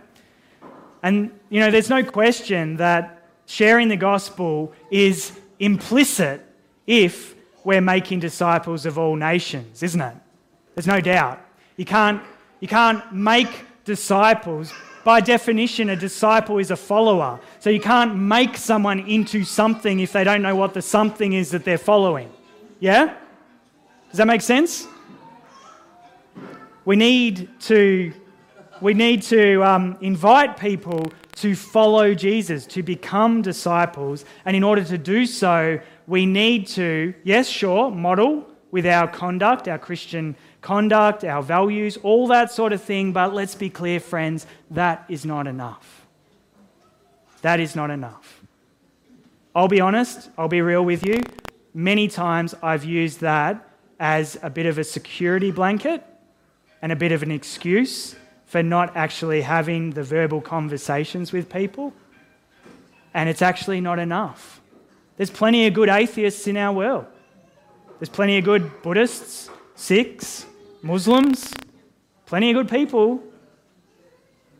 And, 1.02 1.32
you 1.50 1.60
know, 1.60 1.72
there's 1.72 1.90
no 1.90 2.04
question 2.04 2.78
that 2.78 3.24
sharing 3.46 3.88
the 3.88 3.98
gospel 3.98 4.74
is 4.92 5.40
implicit 5.60 6.46
if 6.86 7.36
we're 7.64 7.82
making 7.82 8.20
disciples 8.20 8.86
of 8.86 8.98
all 8.98 9.16
nations, 9.16 9.84
isn't 9.84 10.02
it? 10.02 10.16
There's 10.76 10.88
no 10.88 11.02
doubt. 11.02 11.42
You 11.78 11.86
can't, 11.86 12.22
you 12.60 12.68
can't 12.68 13.14
make 13.14 13.50
disciples. 13.86 14.74
By 15.04 15.22
definition, 15.22 15.90
a 15.90 15.96
disciple 15.96 16.58
is 16.58 16.72
a 16.72 16.76
follower. 16.76 17.40
So 17.60 17.70
you 17.70 17.80
can't 17.80 18.16
make 18.16 18.58
someone 18.58 19.00
into 19.00 19.44
something 19.44 20.00
if 20.00 20.12
they 20.12 20.24
don't 20.24 20.42
know 20.42 20.56
what 20.56 20.74
the 20.74 20.82
something 20.82 21.34
is 21.34 21.52
that 21.52 21.64
they're 21.64 21.78
following. 21.78 22.32
Yeah? 22.80 23.16
Does 24.10 24.18
that 24.18 24.28
make 24.28 24.42
sense? 24.42 24.88
We 26.86 26.96
need 26.96 27.50
to 27.62 28.14
we 28.82 28.94
need 28.94 29.22
to 29.24 29.64
um, 29.64 29.98
invite 30.02 30.58
people 30.58 31.12
to 31.36 31.56
follow 31.56 32.14
Jesus, 32.14 32.66
to 32.68 32.84
become 32.84 33.42
disciples. 33.42 34.26
And 34.46 34.56
in 34.56 34.64
order 34.64 34.84
to 34.84 34.98
do 34.98 35.26
so, 35.26 35.80
we 36.08 36.26
need 36.26 36.68
to, 36.68 37.14
yes, 37.24 37.48
sure, 37.48 37.92
model 37.92 38.46
with 38.72 38.86
our 38.86 39.08
conduct, 39.08 39.68
our 39.68 39.80
Christian 39.80 40.36
conduct, 40.62 41.24
our 41.24 41.42
values, 41.42 41.98
all 42.04 42.28
that 42.28 42.52
sort 42.52 42.74
of 42.74 42.82
thing. 42.82 43.14
But 43.14 43.34
let's 43.34 43.56
be 43.56 43.70
clear, 43.70 44.00
friends, 44.00 44.46
that 44.72 45.06
is 45.10 45.26
not 45.26 45.48
enough. 45.48 46.06
That 47.42 47.60
is 47.60 47.76
not 47.76 47.90
enough. 47.90 48.42
I'll 49.56 49.68
be 49.68 49.82
honest, 49.82 50.30
I'll 50.38 50.48
be 50.48 50.62
real 50.62 50.84
with 50.84 51.06
you. 51.06 51.22
Many 51.74 52.08
times 52.08 52.54
I've 52.62 52.84
used 52.84 53.22
that 53.22 53.66
as 54.00 54.38
a 54.42 54.50
bit 54.50 54.66
of 54.66 54.78
a 54.78 54.84
security 54.84 55.52
blanket 55.52 56.04
and 56.82 56.92
a 56.92 56.96
bit 56.96 57.12
of 57.12 57.24
an 57.24 57.32
excuse 57.32 58.16
for 58.50 58.64
not 58.64 58.98
actually 58.98 59.42
having 59.42 59.92
the 59.92 60.02
verbal 60.02 60.42
conversations 60.42 61.32
with 61.32 61.48
people. 61.52 61.94
And 63.14 63.30
it's 63.30 63.44
actually 63.44 63.80
not 63.80 64.00
enough. 64.00 64.60
There's 65.18 65.30
plenty 65.30 65.68
of 65.68 65.76
good 65.76 65.88
atheists 65.88 66.48
in 66.48 66.58
our 66.58 66.74
world. 66.74 67.06
There's 68.00 68.10
plenty 68.10 68.40
of 68.40 68.46
good 68.46 68.82
Buddhists, 68.82 69.52
Sikhs, 69.76 70.48
Muslims, 70.82 71.54
plenty 72.26 72.50
of 72.50 72.56
good 72.56 72.70
people. 72.70 73.22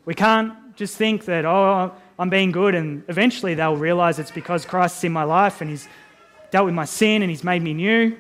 We 0.06 0.14
can't 0.14 0.76
just 0.76 0.96
think 0.96 1.26
that, 1.26 1.46
oh, 1.46 1.92
I'm 2.20 2.30
being 2.30 2.52
good, 2.52 2.76
and 2.76 3.04
eventually 3.08 3.56
they'll 3.56 3.76
realize 3.76 4.20
it's 4.20 4.30
because 4.30 4.66
Christ's 4.66 5.04
in 5.04 5.12
my 5.12 5.24
life 5.24 5.62
and 5.62 5.70
He's 5.70 5.88
dealt 6.52 6.66
with 6.66 6.76
my 6.76 6.86
sin 6.86 7.24
and 7.24 7.30
He's 7.32 7.44
made 7.44 7.64
me 7.64 7.74
new. 7.74 8.16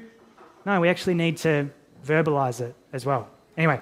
No, 0.66 0.82
we 0.82 0.90
actually 0.90 1.14
need 1.14 1.38
to 1.38 1.70
verbalize 2.04 2.60
it 2.60 2.74
as 2.92 3.06
well. 3.06 3.28
Anyway. 3.56 3.80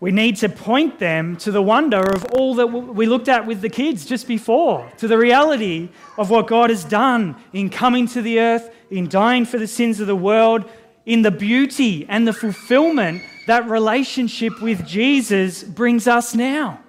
We 0.00 0.10
need 0.12 0.36
to 0.36 0.48
point 0.48 0.98
them 0.98 1.36
to 1.36 1.50
the 1.50 1.60
wonder 1.60 1.98
of 1.98 2.24
all 2.32 2.54
that 2.54 2.66
we 2.66 3.04
looked 3.04 3.28
at 3.28 3.46
with 3.46 3.60
the 3.60 3.68
kids 3.68 4.06
just 4.06 4.26
before, 4.26 4.90
to 4.96 5.06
the 5.06 5.18
reality 5.18 5.90
of 6.16 6.30
what 6.30 6.46
God 6.46 6.70
has 6.70 6.84
done 6.84 7.36
in 7.52 7.68
coming 7.68 8.06
to 8.08 8.22
the 8.22 8.40
earth, 8.40 8.74
in 8.90 9.08
dying 9.08 9.44
for 9.44 9.58
the 9.58 9.66
sins 9.66 10.00
of 10.00 10.06
the 10.06 10.16
world, 10.16 10.64
in 11.04 11.20
the 11.20 11.30
beauty 11.30 12.06
and 12.08 12.26
the 12.26 12.32
fulfillment 12.32 13.22
that 13.46 13.68
relationship 13.68 14.62
with 14.62 14.86
Jesus 14.86 15.62
brings 15.62 16.08
us 16.08 16.34
now. 16.34 16.80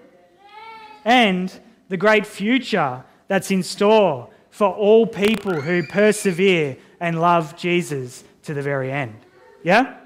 And 1.03 1.51
the 1.89 1.97
great 1.97 2.25
future 2.25 3.03
that's 3.27 3.51
in 3.51 3.63
store 3.63 4.29
for 4.51 4.69
all 4.69 5.05
people 5.05 5.59
who 5.59 5.83
persevere 5.83 6.77
and 7.01 7.19
love 7.19 7.57
Jesus 7.57 8.23
to 8.43 8.53
the 8.53 8.61
very 8.61 8.91
end. 8.91 9.15
Yeah? 9.63 9.97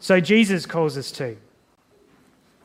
So 0.00 0.20
Jesus 0.20 0.66
calls 0.66 0.96
us 0.96 1.10
to. 1.12 1.36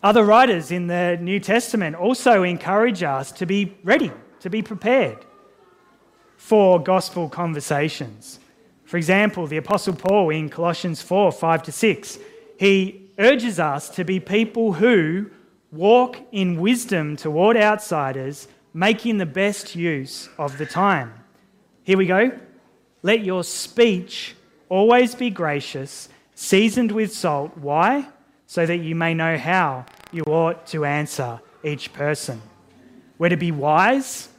Other 0.01 0.23
writers 0.23 0.71
in 0.71 0.87
the 0.87 1.17
New 1.21 1.39
Testament 1.39 1.95
also 1.95 2.43
encourage 2.43 3.03
us 3.03 3.31
to 3.33 3.45
be 3.45 3.75
ready, 3.83 4.11
to 4.41 4.49
be 4.49 4.61
prepared 4.61 5.25
for 6.35 6.81
gospel 6.81 7.29
conversations. 7.29 8.39
For 8.83 8.97
example, 8.97 9.47
the 9.47 9.57
Apostle 9.57 9.95
Paul 9.95 10.29
in 10.29 10.49
Colossians 10.49 11.01
4 11.01 11.31
5 11.31 11.63
to 11.63 11.71
6, 11.71 12.19
he 12.59 13.09
urges 13.17 13.59
us 13.59 13.89
to 13.91 14.03
be 14.03 14.19
people 14.19 14.73
who 14.73 15.29
walk 15.71 16.19
in 16.31 16.59
wisdom 16.59 17.15
toward 17.15 17.57
outsiders, 17.57 18.47
making 18.73 19.17
the 19.17 19.25
best 19.25 19.75
use 19.75 20.29
of 20.37 20.57
the 20.57 20.65
time. 20.65 21.13
Here 21.83 21.97
we 21.97 22.05
go. 22.05 22.31
Let 23.01 23.23
your 23.23 23.43
speech 23.43 24.35
always 24.69 25.15
be 25.15 25.29
gracious, 25.29 26.09
seasoned 26.35 26.91
with 26.91 27.13
salt. 27.13 27.57
Why? 27.57 28.07
So 28.47 28.65
that 28.65 28.77
you 28.77 28.95
may 28.95 29.13
know 29.13 29.37
how 29.37 29.85
you 30.11 30.23
ought 30.23 30.67
to 30.67 30.85
answer 30.85 31.39
each 31.63 31.93
person. 31.93 32.41
We're 33.17 33.29
to 33.29 33.37
be 33.37 33.51
wise 33.51 34.29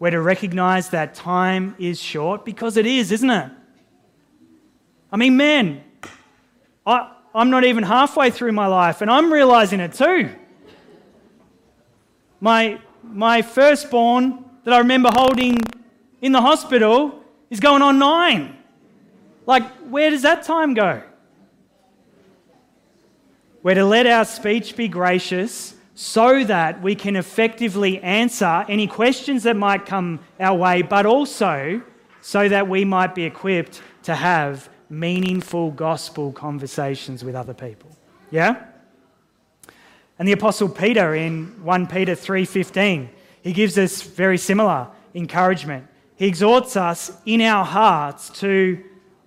we're 0.00 0.10
to 0.10 0.20
recognize 0.20 0.88
that 0.88 1.14
time 1.14 1.76
is 1.78 2.00
short 2.00 2.46
because 2.46 2.78
it 2.78 2.86
is, 2.86 3.12
isn't 3.12 3.28
it? 3.28 3.50
I 5.12 5.16
mean, 5.18 5.36
man, 5.36 5.84
I, 6.86 7.12
I'm 7.34 7.50
not 7.50 7.64
even 7.64 7.84
halfway 7.84 8.30
through 8.30 8.52
my 8.52 8.66
life 8.66 9.02
and 9.02 9.10
I'm 9.10 9.30
realizing 9.30 9.78
it 9.78 9.92
too. 9.92 10.30
My, 12.40 12.80
my 13.04 13.42
firstborn 13.42 14.42
that 14.64 14.72
I 14.72 14.78
remember 14.78 15.10
holding 15.12 15.58
in 16.22 16.32
the 16.32 16.40
hospital 16.40 17.22
is 17.50 17.60
going 17.60 17.82
on 17.82 17.98
nine. 17.98 18.56
Like, 19.44 19.70
where 19.90 20.08
does 20.08 20.22
that 20.22 20.44
time 20.44 20.72
go? 20.72 21.02
We're 23.62 23.74
to 23.74 23.84
let 23.84 24.06
our 24.06 24.24
speech 24.24 24.74
be 24.74 24.88
gracious 24.88 25.74
so 25.94 26.44
that 26.44 26.80
we 26.80 26.94
can 26.94 27.14
effectively 27.14 28.00
answer 28.00 28.64
any 28.68 28.86
questions 28.86 29.42
that 29.42 29.54
might 29.54 29.84
come 29.84 30.20
our 30.38 30.56
way, 30.56 30.80
but 30.80 31.04
also 31.04 31.82
so 32.22 32.48
that 32.48 32.68
we 32.68 32.86
might 32.86 33.14
be 33.14 33.24
equipped 33.24 33.82
to 34.04 34.14
have 34.14 34.70
meaningful 34.88 35.72
gospel 35.72 36.32
conversations 36.32 37.22
with 37.22 37.34
other 37.34 37.52
people. 37.52 37.90
Yeah? 38.30 38.64
And 40.18 40.26
the 40.26 40.32
apostle 40.32 40.70
Peter 40.70 41.14
in 41.14 41.46
1 41.62 41.86
Peter 41.86 42.14
3:15, 42.14 43.10
he 43.42 43.52
gives 43.52 43.76
us 43.76 44.00
very 44.02 44.38
similar 44.38 44.88
encouragement. 45.14 45.86
He 46.16 46.26
exhorts 46.26 46.76
us 46.76 47.12
in 47.26 47.40
our 47.42 47.64
hearts 47.64 48.30
to 48.40 48.82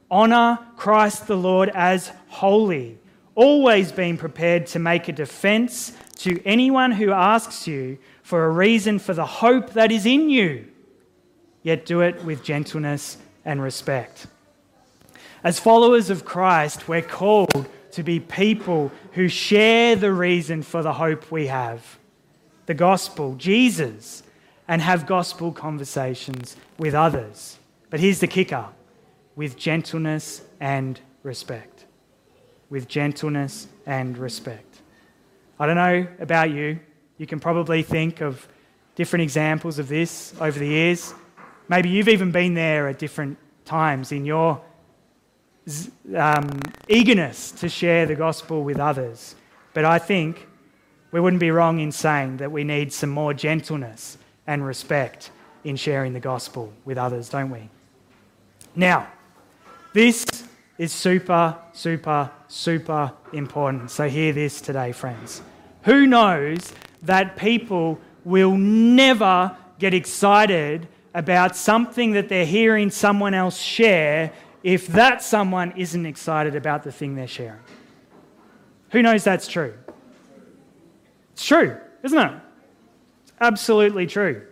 honor 0.09 0.59
Christ 0.75 1.27
the 1.27 1.37
Lord 1.37 1.69
as 1.73 2.11
holy, 2.27 2.97
always 3.35 3.91
being 3.91 4.17
prepared 4.17 4.67
to 4.67 4.79
make 4.79 5.07
a 5.07 5.11
defense 5.11 5.93
to 6.17 6.41
anyone 6.45 6.91
who 6.91 7.11
asks 7.11 7.67
you 7.67 7.97
for 8.21 8.45
a 8.45 8.49
reason 8.49 8.99
for 8.99 9.13
the 9.13 9.25
hope 9.25 9.71
that 9.71 9.91
is 9.91 10.05
in 10.05 10.29
you, 10.29 10.67
yet 11.61 11.85
do 11.85 12.01
it 12.01 12.23
with 12.23 12.43
gentleness 12.43 13.17
and 13.45 13.61
respect. 13.61 14.27
As 15.43 15.59
followers 15.59 16.09
of 16.09 16.23
Christ, 16.23 16.87
we're 16.87 17.01
called 17.01 17.67
to 17.91 18.03
be 18.03 18.19
people 18.19 18.91
who 19.11 19.27
share 19.27 19.95
the 19.95 20.13
reason 20.13 20.63
for 20.63 20.81
the 20.81 20.93
hope 20.93 21.31
we 21.31 21.47
have 21.47 21.99
the 22.65 22.73
gospel, 22.73 23.35
Jesus, 23.35 24.23
and 24.69 24.81
have 24.81 25.05
gospel 25.05 25.51
conversations 25.51 26.55
with 26.77 26.93
others. 26.93 27.57
But 27.89 27.99
here's 27.99 28.21
the 28.21 28.27
kicker 28.27 28.67
with 29.35 29.57
gentleness 29.57 30.41
and 30.61 30.97
respect. 31.23 31.83
With 32.69 32.87
gentleness 32.87 33.67
and 33.85 34.17
respect. 34.17 34.81
I 35.59 35.65
don't 35.67 35.75
know 35.75 36.07
about 36.19 36.49
you. 36.49 36.79
You 37.17 37.27
can 37.27 37.39
probably 37.39 37.83
think 37.83 38.21
of 38.21 38.47
different 38.95 39.23
examples 39.23 39.79
of 39.79 39.87
this 39.87 40.33
over 40.39 40.57
the 40.57 40.67
years. 40.67 41.13
Maybe 41.67 41.89
you've 41.89 42.09
even 42.09 42.31
been 42.31 42.53
there 42.53 42.87
at 42.87 42.99
different 42.99 43.37
times 43.65 44.11
in 44.11 44.25
your 44.25 44.61
um, 46.15 46.59
eagerness 46.89 47.51
to 47.51 47.69
share 47.69 48.05
the 48.05 48.15
gospel 48.15 48.63
with 48.63 48.79
others. 48.79 49.35
But 49.73 49.85
I 49.85 49.99
think 49.99 50.47
we 51.11 51.19
wouldn't 51.19 51.39
be 51.39 51.51
wrong 51.51 51.79
in 51.79 51.91
saying 51.91 52.37
that 52.37 52.51
we 52.51 52.63
need 52.63 52.91
some 52.91 53.09
more 53.09 53.33
gentleness 53.33 54.17
and 54.47 54.65
respect 54.65 55.31
in 55.63 55.75
sharing 55.75 56.13
the 56.13 56.19
gospel 56.19 56.73
with 56.85 56.97
others, 56.97 57.29
don't 57.29 57.49
we? 57.49 57.69
Now, 58.75 59.07
this 59.93 60.25
is 60.77 60.91
super, 60.91 61.57
super, 61.71 62.31
super 62.47 63.11
important. 63.31 63.91
So, 63.91 64.09
hear 64.09 64.33
this 64.33 64.61
today, 64.61 64.91
friends. 64.91 65.41
Who 65.83 66.07
knows 66.07 66.73
that 67.03 67.37
people 67.37 67.99
will 68.23 68.55
never 68.55 69.55
get 69.79 69.93
excited 69.93 70.87
about 71.13 71.55
something 71.55 72.13
that 72.13 72.29
they're 72.29 72.45
hearing 72.45 72.89
someone 72.89 73.33
else 73.33 73.59
share 73.59 74.31
if 74.63 74.87
that 74.87 75.21
someone 75.21 75.73
isn't 75.75 76.05
excited 76.05 76.55
about 76.55 76.83
the 76.83 76.91
thing 76.91 77.15
they're 77.15 77.27
sharing? 77.27 77.59
Who 78.91 79.01
knows 79.01 79.23
that's 79.23 79.47
true? 79.47 79.73
It's 81.33 81.45
true, 81.45 81.77
isn't 82.03 82.17
it? 82.17 82.31
It's 83.23 83.33
absolutely 83.41 84.07
true. 84.07 84.47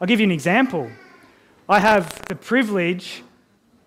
I'll 0.00 0.06
give 0.06 0.20
you 0.20 0.24
an 0.24 0.32
example. 0.32 0.90
I 1.68 1.78
have 1.78 2.26
the 2.26 2.34
privilege 2.34 3.22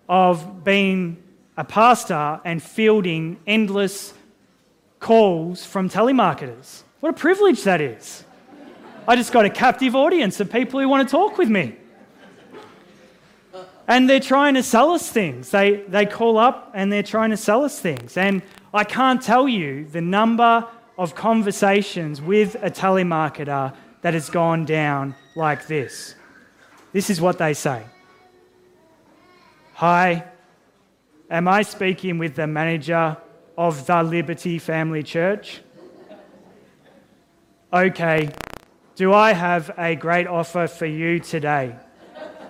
of 0.08 0.64
being 0.64 1.22
a 1.58 1.64
pastor 1.64 2.40
and 2.44 2.62
fielding 2.62 3.36
endless 3.44 4.14
calls 5.00 5.66
from 5.66 5.90
telemarketers. 5.90 6.82
What 7.00 7.10
a 7.10 7.12
privilege 7.12 7.64
that 7.64 7.80
is. 7.80 8.24
I 9.08 9.16
just 9.16 9.32
got 9.32 9.44
a 9.44 9.50
captive 9.50 9.96
audience 9.96 10.38
of 10.38 10.52
people 10.52 10.78
who 10.78 10.88
want 10.88 11.08
to 11.08 11.10
talk 11.10 11.36
with 11.36 11.48
me. 11.48 11.74
And 13.88 14.08
they're 14.08 14.20
trying 14.20 14.54
to 14.54 14.62
sell 14.62 14.92
us 14.92 15.10
things. 15.10 15.50
They, 15.50 15.82
they 15.88 16.06
call 16.06 16.38
up 16.38 16.70
and 16.74 16.92
they're 16.92 17.02
trying 17.02 17.30
to 17.30 17.36
sell 17.36 17.64
us 17.64 17.80
things. 17.80 18.16
And 18.16 18.42
I 18.72 18.84
can't 18.84 19.20
tell 19.20 19.48
you 19.48 19.84
the 19.86 20.00
number 20.00 20.64
of 20.96 21.16
conversations 21.16 22.22
with 22.22 22.54
a 22.56 22.70
telemarketer 22.70 23.74
that 24.02 24.14
has 24.14 24.30
gone 24.30 24.64
down 24.64 25.16
like 25.34 25.66
this. 25.66 26.14
This 26.92 27.10
is 27.10 27.20
what 27.20 27.38
they 27.38 27.52
say 27.52 27.82
Hi, 29.74 30.24
Am 31.30 31.46
I 31.46 31.60
speaking 31.60 32.16
with 32.16 32.36
the 32.36 32.46
manager 32.46 33.14
of 33.58 33.84
the 33.84 34.02
Liberty 34.02 34.58
Family 34.58 35.02
Church? 35.02 35.60
Okay, 37.70 38.30
do 38.96 39.12
I 39.12 39.34
have 39.34 39.70
a 39.76 39.94
great 39.94 40.26
offer 40.26 40.66
for 40.66 40.86
you 40.86 41.18
today? 41.20 41.76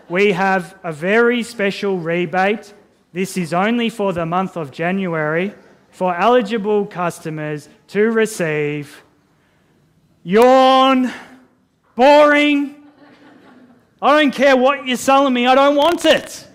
We 0.08 0.30
have 0.30 0.78
a 0.84 0.92
very 0.92 1.42
special 1.42 1.98
rebate. 1.98 2.72
This 3.12 3.36
is 3.36 3.52
only 3.52 3.90
for 3.90 4.12
the 4.12 4.24
month 4.24 4.56
of 4.56 4.70
January 4.70 5.54
for 5.90 6.14
eligible 6.14 6.86
customers 6.86 7.68
to 7.88 8.12
receive. 8.12 9.02
Yawn, 10.22 11.12
boring. 11.96 12.76
I 14.00 14.22
don't 14.22 14.32
care 14.32 14.56
what 14.56 14.86
you're 14.86 14.96
selling 14.96 15.34
me, 15.34 15.48
I 15.48 15.56
don't 15.56 15.74
want 15.74 16.04
it. 16.04 16.46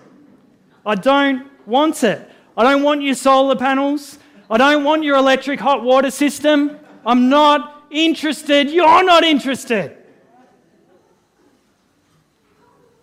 I 0.86 0.96
don't 0.96 1.53
want 1.66 2.04
it. 2.04 2.30
I 2.56 2.64
don't 2.64 2.84
want 2.84 3.02
your 3.02 3.16
solar 3.16 3.56
panels. 3.56 4.20
I 4.50 4.58
don't 4.58 4.84
want 4.84 5.04
your 5.04 5.18
electric 5.18 5.60
hot 5.60 5.84
water 5.84 6.12
system. 6.12 6.80
I'm 7.06 7.30
not 7.30 7.86
interested. 7.90 8.70
You're 8.70 9.04
not 9.04 9.24
interested. 9.24 9.98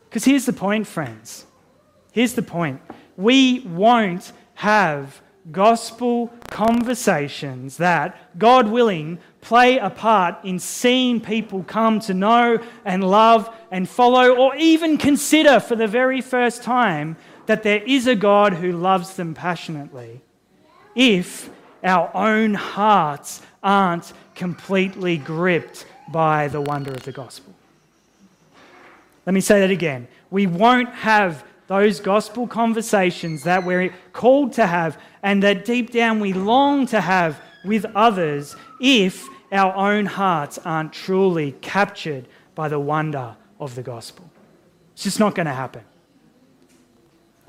Because 0.09 0.25
here's 0.25 0.47
the 0.47 0.53
point, 0.53 0.87
friends. 0.87 1.47
Here's 2.13 2.35
the 2.35 2.43
point. 2.43 2.81
We 3.17 3.61
won't 3.61 4.33
have 4.55 5.21
gospel 5.51 6.33
conversations 6.51 7.79
that, 7.79 8.39
God 8.39 8.69
willing, 8.69 9.19
play 9.41 9.79
a 9.79 9.89
part 9.89 10.45
in 10.45 10.59
seeing 10.59 11.21
people 11.21 11.63
come 11.63 12.01
to 12.01 12.15
know 12.15 12.59
and 12.85 13.09
love 13.09 13.55
and 13.71 13.89
follow 13.89 14.35
or 14.35 14.55
even 14.57 14.99
consider 14.99 15.61
for 15.61 15.77
the 15.77 15.87
very 15.87 16.21
first 16.21 16.63
time 16.63 17.17
that 17.47 17.63
there 17.63 17.83
is 17.83 18.07
a 18.07 18.15
God 18.15 18.55
who 18.55 18.73
loves 18.73 19.17
them 19.17 19.35
passionately 19.35 20.21
if 20.95 21.51
our 21.83 22.11
own 22.15 22.55
hearts 22.55 23.43
aren't 23.63 24.13
completely 24.35 25.17
gripped 25.17 25.87
by 26.13 26.49
the 26.49 26.61
wonder 26.61 26.93
of 26.93 27.03
the 27.05 27.13
gospel. 27.13 27.55
Let 29.27 29.35
me 29.35 29.41
say 29.41 29.61
that 29.61 29.71
again. 29.71 30.09
We 30.31 30.47
won't 30.47 30.89
have 30.91 31.45
those 31.67 32.01
gospel 32.01 32.47
conversations 32.47 33.45
that 33.45 33.65
we're 33.65 33.95
called 34.13 34.55
to 34.55 34.67
have 34.67 34.99
and 35.23 35.43
that 35.43 35.65
deep 35.65 35.93
down 35.93 36.19
we 36.19 36.33
long 36.33 36.87
to 36.87 37.01
have 37.01 37.41
with 37.65 37.85
others 37.95 38.57
if 38.81 39.29
our 39.53 39.75
own 39.75 40.07
hearts 40.07 40.59
aren't 40.65 40.93
truly 40.93 41.53
captured 41.61 42.27
by 42.55 42.69
the 42.69 42.81
wonder 42.81 43.37
of 43.59 43.75
the 43.75 43.83
gospel. 43.83 44.29
It's 44.95 45.05
just 45.05 45.21
not 45.21 45.35
going 45.35 45.47
to 45.47 45.53
happen. 45.53 45.85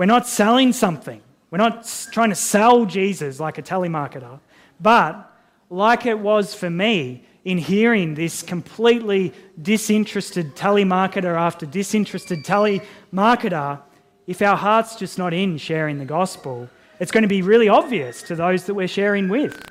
We're 0.01 0.08
not 0.08 0.25
selling 0.25 0.74
something. 0.74 1.22
We're 1.51 1.60
not 1.60 2.08
trying 2.12 2.29
to 2.29 2.36
sell 2.36 2.86
Jesus 2.88 3.39
like 3.39 3.60
a 3.60 3.62
telemarketer. 3.62 4.39
But 4.79 5.31
like 5.70 6.08
it 6.08 6.17
was 6.17 6.55
for 6.55 6.72
me 6.72 7.24
in 7.46 7.60
hearing 7.60 8.15
this 8.15 8.41
completely 8.41 9.31
disinterested 9.62 10.55
telemarketer 10.55 11.38
after 11.38 11.67
disinterested 11.67 12.43
telemarketer, 12.43 13.79
if 14.25 14.41
our 14.41 14.58
heart's 14.58 14.96
just 14.96 15.20
not 15.20 15.36
in 15.36 15.60
sharing 15.60 16.00
the 16.00 16.05
gospel, 16.05 16.67
it's 17.00 17.12
going 17.12 17.22
to 17.22 17.27
be 17.27 17.43
really 17.43 17.70
obvious 17.70 18.24
to 18.24 18.36
those 18.36 18.65
that 18.65 18.74
we're 18.74 18.88
sharing 18.88 19.29
with. 19.29 19.63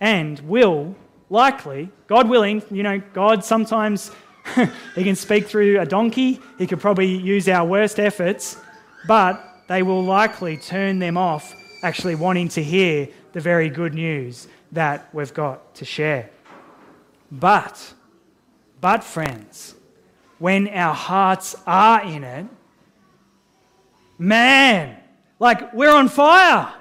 And 0.00 0.40
will 0.40 0.96
likely, 1.28 1.90
God 2.06 2.30
willing, 2.30 2.62
you 2.70 2.82
know, 2.82 3.02
God 3.12 3.44
sometimes 3.44 4.10
he 4.94 5.04
can 5.04 5.16
speak 5.16 5.48
through 5.48 5.80
a 5.80 5.84
donkey, 5.84 6.40
he 6.56 6.66
could 6.66 6.80
probably 6.80 7.14
use 7.14 7.46
our 7.46 7.66
worst 7.66 8.00
efforts, 8.00 8.56
but 9.06 9.62
they 9.68 9.82
will 9.82 10.04
likely 10.04 10.56
turn 10.56 10.98
them 10.98 11.16
off 11.16 11.54
actually 11.82 12.14
wanting 12.14 12.48
to 12.48 12.62
hear 12.62 13.08
the 13.32 13.40
very 13.40 13.68
good 13.68 13.94
news 13.94 14.46
that 14.70 15.08
we've 15.12 15.34
got 15.34 15.74
to 15.74 15.84
share. 15.84 16.30
But, 17.30 17.92
but 18.80 19.02
friends, 19.02 19.74
when 20.38 20.68
our 20.68 20.94
hearts 20.94 21.56
are 21.66 22.02
in 22.04 22.24
it, 22.24 22.46
man, 24.18 24.96
like 25.38 25.72
we're 25.72 25.94
on 25.94 26.08
fire. 26.08 26.72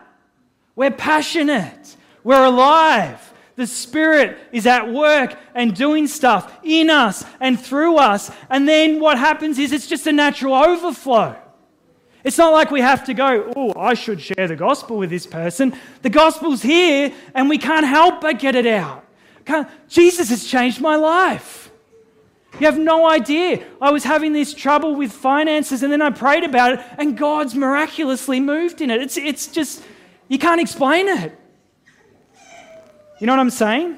We're 0.75 0.91
passionate. 0.91 1.95
We're 2.23 2.45
alive. 2.45 3.33
The 3.55 3.67
Spirit 3.67 4.37
is 4.51 4.65
at 4.65 4.91
work 4.91 5.37
and 5.53 5.75
doing 5.75 6.07
stuff 6.07 6.59
in 6.63 6.89
us 6.89 7.25
and 7.39 7.59
through 7.59 7.97
us. 7.97 8.31
And 8.49 8.67
then 8.67 8.99
what 8.99 9.17
happens 9.17 9.59
is 9.59 9.71
it's 9.71 9.87
just 9.87 10.07
a 10.07 10.11
natural 10.11 10.53
overflow. 10.53 11.35
It's 12.23 12.37
not 12.37 12.51
like 12.51 12.69
we 12.69 12.81
have 12.81 13.03
to 13.05 13.13
go, 13.13 13.51
oh, 13.55 13.73
I 13.79 13.93
should 13.93 14.21
share 14.21 14.47
the 14.47 14.55
gospel 14.55 14.97
with 14.97 15.09
this 15.09 15.25
person. 15.25 15.75
The 16.01 16.09
gospel's 16.09 16.61
here 16.61 17.13
and 17.33 17.49
we 17.49 17.57
can't 17.57 17.85
help 17.85 18.21
but 18.21 18.39
get 18.39 18.55
it 18.55 18.67
out. 18.67 19.05
Jesus 19.89 20.29
has 20.29 20.45
changed 20.45 20.79
my 20.81 20.95
life. 20.95 21.71
You 22.59 22.65
have 22.67 22.77
no 22.77 23.09
idea. 23.09 23.65
I 23.81 23.91
was 23.91 24.03
having 24.03 24.33
this 24.33 24.53
trouble 24.53 24.95
with 24.95 25.11
finances 25.11 25.83
and 25.83 25.91
then 25.91 26.01
I 26.01 26.11
prayed 26.11 26.43
about 26.43 26.73
it 26.73 26.85
and 26.97 27.17
God's 27.17 27.55
miraculously 27.55 28.39
moved 28.39 28.81
in 28.81 28.91
it. 28.91 29.01
It's, 29.01 29.17
it's 29.17 29.47
just, 29.47 29.83
you 30.27 30.37
can't 30.37 30.61
explain 30.61 31.07
it. 31.07 31.37
You 33.19 33.27
know 33.27 33.33
what 33.33 33.39
I'm 33.39 33.49
saying? 33.49 33.97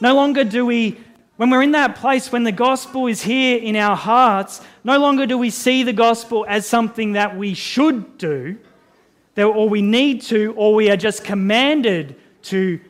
No 0.00 0.14
longer 0.14 0.44
do 0.44 0.64
we 0.64 0.98
when 1.36 1.50
we're 1.50 1.62
in 1.62 1.72
that 1.72 1.96
place, 1.96 2.32
when 2.32 2.44
the 2.44 2.52
gospel 2.52 3.06
is 3.06 3.22
here 3.22 3.58
in 3.58 3.76
our 3.76 3.96
hearts, 3.96 4.60
no 4.84 4.98
longer 4.98 5.26
do 5.26 5.36
we 5.36 5.50
see 5.50 5.82
the 5.82 5.92
gospel 5.92 6.46
as 6.48 6.66
something 6.66 7.12
that 7.12 7.36
we 7.36 7.52
should 7.52 8.16
do, 8.16 8.56
or 9.36 9.68
we 9.68 9.82
need 9.82 10.22
to, 10.22 10.54
or 10.56 10.74
we 10.74 10.90
are 10.90 10.96
just 10.96 11.24
commanded 11.24 12.16
to 12.42 12.80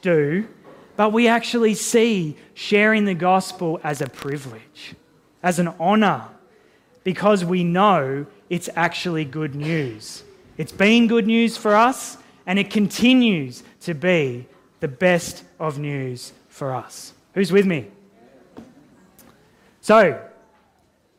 do, 0.00 0.48
but 0.96 1.12
we 1.12 1.28
actually 1.28 1.74
see 1.74 2.36
sharing 2.54 3.04
the 3.04 3.14
gospel 3.14 3.80
as 3.84 4.00
a 4.00 4.08
privilege, 4.08 4.94
as 5.42 5.58
an 5.58 5.68
honor, 5.78 6.28
because 7.04 7.44
we 7.44 7.62
know 7.62 8.26
it's 8.50 8.68
actually 8.74 9.24
good 9.24 9.54
news. 9.54 10.24
It's 10.58 10.72
been 10.72 11.06
good 11.06 11.26
news 11.26 11.56
for 11.56 11.76
us, 11.76 12.18
and 12.46 12.58
it 12.58 12.70
continues 12.70 13.62
to 13.82 13.94
be 13.94 14.46
the 14.80 14.88
best 14.88 15.44
of 15.60 15.78
news 15.78 16.32
for 16.48 16.74
us. 16.74 17.12
Who's 17.34 17.52
with 17.52 17.66
me? 17.66 17.88
So, 19.80 20.20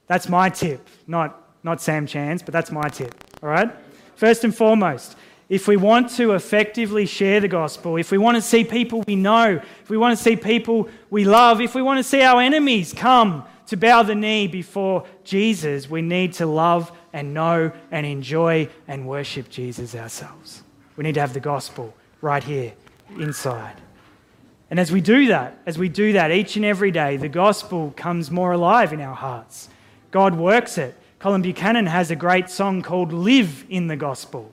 that's 0.07 0.29
my 0.29 0.49
tip, 0.49 0.87
not, 1.07 1.41
not 1.63 1.81
Sam 1.81 2.05
Chan's, 2.05 2.41
but 2.41 2.53
that's 2.53 2.71
my 2.71 2.87
tip, 2.89 3.13
all 3.41 3.49
right? 3.49 3.71
First 4.15 4.43
and 4.43 4.55
foremost, 4.55 5.15
if 5.49 5.67
we 5.67 5.75
want 5.75 6.09
to 6.11 6.31
effectively 6.31 7.05
share 7.05 7.39
the 7.39 7.47
gospel, 7.47 7.97
if 7.97 8.11
we 8.11 8.17
want 8.17 8.35
to 8.35 8.41
see 8.41 8.63
people 8.63 9.03
we 9.07 9.15
know, 9.15 9.61
if 9.81 9.89
we 9.89 9.97
want 9.97 10.17
to 10.17 10.23
see 10.23 10.35
people 10.35 10.87
we 11.09 11.25
love, 11.25 11.61
if 11.61 11.75
we 11.75 11.81
want 11.81 11.99
to 11.99 12.03
see 12.03 12.21
our 12.21 12.41
enemies 12.41 12.93
come 12.93 13.43
to 13.67 13.77
bow 13.77 14.03
the 14.03 14.15
knee 14.15 14.47
before 14.47 15.05
Jesus, 15.23 15.89
we 15.89 16.01
need 16.01 16.33
to 16.33 16.45
love 16.45 16.91
and 17.11 17.33
know 17.33 17.71
and 17.91 18.05
enjoy 18.05 18.69
and 18.87 19.07
worship 19.07 19.49
Jesus 19.49 19.95
ourselves. 19.95 20.63
We 20.95 21.03
need 21.03 21.15
to 21.15 21.21
have 21.21 21.33
the 21.33 21.39
gospel 21.39 21.93
right 22.21 22.43
here 22.43 22.73
inside. 23.19 23.75
And 24.73 24.79
as 24.79 24.91
we 24.91 25.01
do 25.01 25.27
that, 25.27 25.59
as 25.67 25.77
we 25.77 25.87
do 25.87 26.13
that 26.13 26.31
each 26.31 26.55
and 26.55 26.65
every 26.65 26.89
day, 26.89 27.15
the 27.15 27.29
gospel 27.29 27.93
comes 27.95 28.31
more 28.31 28.53
alive 28.53 28.91
in 28.91 29.01
our 29.01 29.13
hearts. 29.13 29.69
God 30.09 30.33
works 30.33 30.79
it. 30.79 30.97
Colin 31.19 31.43
Buchanan 31.43 31.85
has 31.85 32.09
a 32.09 32.15
great 32.15 32.49
song 32.49 32.81
called 32.81 33.13
Live 33.13 33.67
in 33.69 33.85
the 33.85 33.95
Gospel. 33.95 34.51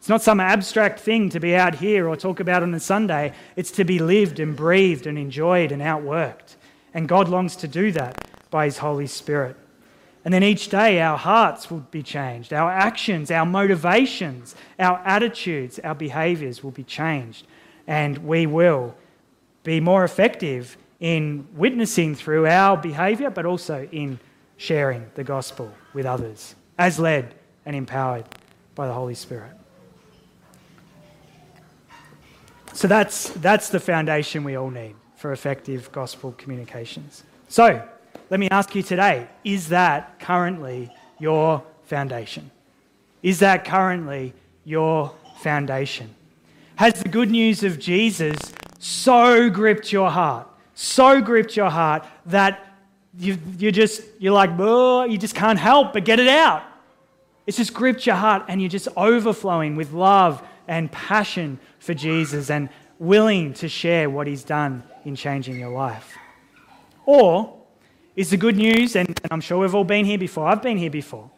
It's 0.00 0.08
not 0.08 0.22
some 0.22 0.40
abstract 0.40 0.98
thing 0.98 1.28
to 1.28 1.38
be 1.38 1.54
out 1.54 1.76
here 1.76 2.08
or 2.08 2.16
talk 2.16 2.40
about 2.40 2.64
on 2.64 2.74
a 2.74 2.80
Sunday. 2.80 3.32
It's 3.54 3.70
to 3.70 3.84
be 3.84 4.00
lived 4.00 4.40
and 4.40 4.56
breathed 4.56 5.06
and 5.06 5.16
enjoyed 5.16 5.70
and 5.70 5.80
outworked. 5.80 6.56
And 6.92 7.08
God 7.08 7.28
longs 7.28 7.54
to 7.54 7.68
do 7.68 7.92
that 7.92 8.26
by 8.50 8.64
His 8.64 8.78
Holy 8.78 9.06
Spirit. 9.06 9.54
And 10.24 10.34
then 10.34 10.42
each 10.42 10.68
day, 10.68 11.00
our 11.00 11.16
hearts 11.16 11.70
will 11.70 11.86
be 11.92 12.02
changed. 12.02 12.52
Our 12.52 12.72
actions, 12.72 13.30
our 13.30 13.46
motivations, 13.46 14.56
our 14.80 14.98
attitudes, 15.04 15.78
our 15.78 15.94
behaviors 15.94 16.64
will 16.64 16.72
be 16.72 16.82
changed. 16.82 17.46
And 17.86 18.18
we 18.18 18.48
will 18.48 18.96
be 19.64 19.80
more 19.80 20.04
effective 20.04 20.76
in 21.00 21.48
witnessing 21.54 22.14
through 22.14 22.46
our 22.46 22.76
behavior, 22.76 23.30
but 23.30 23.44
also 23.44 23.88
in 23.90 24.20
sharing 24.56 25.10
the 25.14 25.24
gospel 25.24 25.72
with 25.92 26.06
others, 26.06 26.54
as 26.78 26.98
led 26.98 27.34
and 27.66 27.74
empowered 27.74 28.24
by 28.74 28.86
the 28.86 28.92
Holy 28.92 29.14
Spirit. 29.14 29.50
So 32.72 32.88
that's, 32.88 33.30
that's 33.30 33.68
the 33.68 33.80
foundation 33.80 34.44
we 34.44 34.56
all 34.56 34.70
need 34.70 34.94
for 35.16 35.32
effective 35.32 35.90
gospel 35.92 36.34
communications. 36.36 37.24
So 37.48 37.86
let 38.30 38.40
me 38.40 38.48
ask 38.50 38.74
you 38.74 38.82
today 38.82 39.28
is 39.44 39.68
that 39.68 40.18
currently 40.18 40.90
your 41.18 41.62
foundation? 41.84 42.50
Is 43.22 43.38
that 43.38 43.64
currently 43.64 44.34
your 44.64 45.14
foundation? 45.38 46.14
Has 46.76 46.94
the 46.94 47.08
good 47.08 47.30
news 47.30 47.62
of 47.62 47.78
Jesus 47.78 48.36
so 48.84 49.48
gripped 49.48 49.90
your 49.92 50.10
heart, 50.10 50.46
so 50.74 51.22
gripped 51.22 51.56
your 51.56 51.70
heart 51.70 52.04
that 52.26 52.76
you, 53.18 53.38
you 53.56 53.72
just, 53.72 54.02
you're 54.18 54.34
like, 54.34 54.50
you 55.10 55.16
just 55.16 55.34
can't 55.34 55.58
help 55.58 55.94
but 55.94 56.04
get 56.04 56.20
it 56.20 56.28
out. 56.28 56.62
It's 57.46 57.56
just 57.56 57.72
gripped 57.72 58.04
your 58.04 58.16
heart 58.16 58.44
and 58.46 58.60
you're 58.60 58.68
just 58.68 58.88
overflowing 58.94 59.74
with 59.74 59.92
love 59.94 60.46
and 60.68 60.92
passion 60.92 61.58
for 61.78 61.94
Jesus 61.94 62.50
and 62.50 62.68
willing 62.98 63.54
to 63.54 63.70
share 63.70 64.10
what 64.10 64.26
he's 64.26 64.44
done 64.44 64.82
in 65.06 65.16
changing 65.16 65.58
your 65.58 65.70
life. 65.70 66.14
Or 67.06 67.58
is 68.16 68.28
the 68.28 68.36
good 68.36 68.56
news, 68.56 68.96
and, 68.96 69.18
I'm 69.30 69.40
sure 69.40 69.60
we've 69.60 69.74
all 69.74 69.84
been 69.84 70.04
here 70.04 70.18
before, 70.18 70.46
I've 70.46 70.62
been 70.62 70.76
here 70.76 70.90
before, 70.90 71.30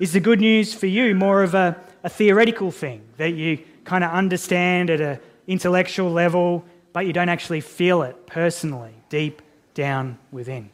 is 0.00 0.14
the 0.14 0.20
good 0.20 0.40
news 0.40 0.74
for 0.74 0.86
you 0.86 1.14
more 1.14 1.44
of 1.44 1.54
a, 1.54 1.80
a 2.02 2.08
theoretical 2.08 2.72
thing 2.72 3.02
that 3.18 3.34
you 3.34 3.60
kind 3.84 4.02
of 4.02 4.10
understand 4.10 4.90
at 4.90 5.00
an 5.00 5.20
intellectual 5.46 6.10
level 6.10 6.64
but 6.92 7.06
you 7.06 7.12
don't 7.12 7.28
actually 7.28 7.60
feel 7.60 8.02
it 8.02 8.26
personally, 8.26 8.94
deep 9.08 9.42
down 9.74 10.18
within. 10.30 10.70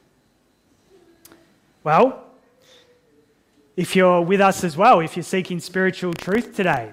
Well, 1.82 2.24
if 3.76 3.94
you're 3.96 4.22
with 4.22 4.40
us 4.40 4.64
as 4.64 4.76
well, 4.76 5.00
if 5.00 5.16
you're 5.16 5.22
seeking 5.22 5.60
spiritual 5.60 6.14
truth 6.14 6.54
today, 6.54 6.92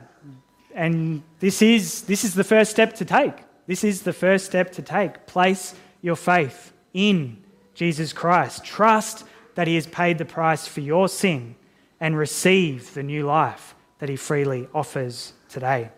and 0.73 1.23
this 1.39 1.61
is, 1.61 2.03
this 2.03 2.23
is 2.23 2.33
the 2.33 2.43
first 2.43 2.71
step 2.71 2.93
to 2.95 3.05
take. 3.05 3.33
This 3.67 3.83
is 3.83 4.01
the 4.01 4.13
first 4.13 4.45
step 4.45 4.71
to 4.73 4.81
take. 4.81 5.25
Place 5.27 5.75
your 6.01 6.15
faith 6.15 6.73
in 6.93 7.37
Jesus 7.73 8.13
Christ. 8.13 8.63
Trust 8.63 9.25
that 9.55 9.67
He 9.67 9.75
has 9.75 9.87
paid 9.87 10.17
the 10.17 10.25
price 10.25 10.67
for 10.67 10.81
your 10.81 11.07
sin 11.07 11.55
and 11.99 12.17
receive 12.17 12.93
the 12.93 13.03
new 13.03 13.25
life 13.25 13.75
that 13.99 14.09
He 14.09 14.15
freely 14.15 14.67
offers 14.73 15.33
today. 15.49 15.89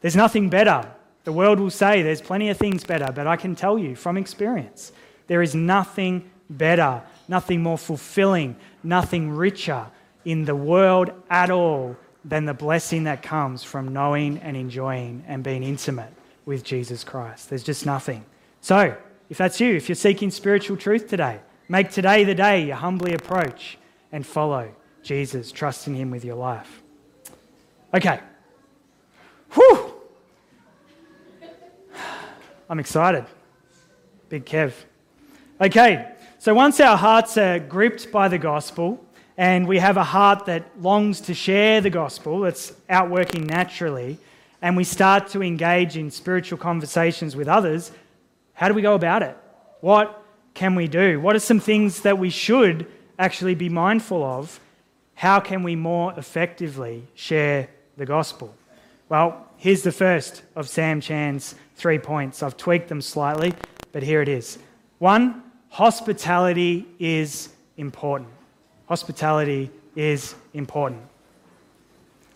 There's 0.00 0.16
nothing 0.16 0.50
better 0.50 0.90
the 1.26 1.32
world 1.32 1.58
will 1.58 1.70
say 1.70 2.02
there's 2.02 2.20
plenty 2.22 2.50
of 2.50 2.56
things 2.56 2.84
better, 2.84 3.10
but 3.12 3.26
I 3.26 3.34
can 3.34 3.56
tell 3.56 3.76
you 3.76 3.96
from 3.96 4.16
experience, 4.16 4.92
there 5.26 5.42
is 5.42 5.56
nothing 5.56 6.30
better, 6.48 7.02
nothing 7.26 7.64
more 7.64 7.76
fulfilling, 7.76 8.54
nothing 8.84 9.32
richer 9.32 9.88
in 10.24 10.44
the 10.44 10.54
world 10.54 11.10
at 11.28 11.50
all 11.50 11.96
than 12.24 12.44
the 12.44 12.54
blessing 12.54 13.04
that 13.04 13.24
comes 13.24 13.64
from 13.64 13.92
knowing 13.92 14.38
and 14.38 14.56
enjoying 14.56 15.24
and 15.26 15.42
being 15.42 15.64
intimate 15.64 16.12
with 16.44 16.62
Jesus 16.62 17.02
Christ. 17.02 17.50
There's 17.50 17.64
just 17.64 17.84
nothing. 17.84 18.24
So, 18.60 18.96
if 19.28 19.36
that's 19.36 19.60
you, 19.60 19.74
if 19.74 19.88
you're 19.88 19.96
seeking 19.96 20.30
spiritual 20.30 20.76
truth 20.76 21.08
today, 21.08 21.40
make 21.68 21.90
today 21.90 22.22
the 22.22 22.36
day 22.36 22.66
you 22.66 22.74
humbly 22.74 23.14
approach 23.14 23.78
and 24.12 24.24
follow 24.24 24.72
Jesus, 25.02 25.50
trusting 25.50 25.96
Him 25.96 26.12
with 26.12 26.24
your 26.24 26.36
life. 26.36 26.82
Okay. 27.92 28.20
Whew. 29.54 29.95
I'm 32.68 32.80
excited. 32.80 33.24
Big 34.28 34.44
Kev. 34.44 34.72
Okay, 35.60 36.12
so 36.38 36.52
once 36.52 36.80
our 36.80 36.96
hearts 36.96 37.38
are 37.38 37.60
gripped 37.60 38.10
by 38.10 38.26
the 38.26 38.38
gospel 38.38 39.04
and 39.36 39.68
we 39.68 39.78
have 39.78 39.96
a 39.96 40.02
heart 40.02 40.46
that 40.46 40.82
longs 40.82 41.20
to 41.22 41.34
share 41.34 41.80
the 41.80 41.90
gospel, 41.90 42.40
that's 42.40 42.72
outworking 42.88 43.46
naturally, 43.46 44.18
and 44.62 44.76
we 44.76 44.82
start 44.82 45.28
to 45.28 45.42
engage 45.44 45.96
in 45.96 46.10
spiritual 46.10 46.58
conversations 46.58 47.36
with 47.36 47.46
others, 47.46 47.92
how 48.54 48.66
do 48.66 48.74
we 48.74 48.82
go 48.82 48.94
about 48.94 49.22
it? 49.22 49.36
What 49.80 50.20
can 50.54 50.74
we 50.74 50.88
do? 50.88 51.20
What 51.20 51.36
are 51.36 51.40
some 51.40 51.60
things 51.60 52.00
that 52.00 52.18
we 52.18 52.30
should 52.30 52.90
actually 53.16 53.54
be 53.54 53.68
mindful 53.68 54.24
of? 54.24 54.58
How 55.14 55.38
can 55.38 55.62
we 55.62 55.76
more 55.76 56.14
effectively 56.16 57.06
share 57.14 57.68
the 57.96 58.06
gospel? 58.06 58.52
Well, 59.08 59.45
here's 59.56 59.82
the 59.82 59.92
first 59.92 60.42
of 60.54 60.68
Sam 60.68 61.00
Chan's 61.00 61.54
three 61.76 61.98
points. 61.98 62.42
I've 62.42 62.56
tweaked 62.56 62.88
them 62.88 63.00
slightly, 63.00 63.54
but 63.92 64.02
here 64.02 64.22
it 64.22 64.28
is. 64.28 64.58
One, 64.98 65.42
hospitality 65.68 66.86
is 66.98 67.50
important. 67.76 68.30
Hospitality 68.86 69.70
is 69.94 70.34
important. 70.54 71.02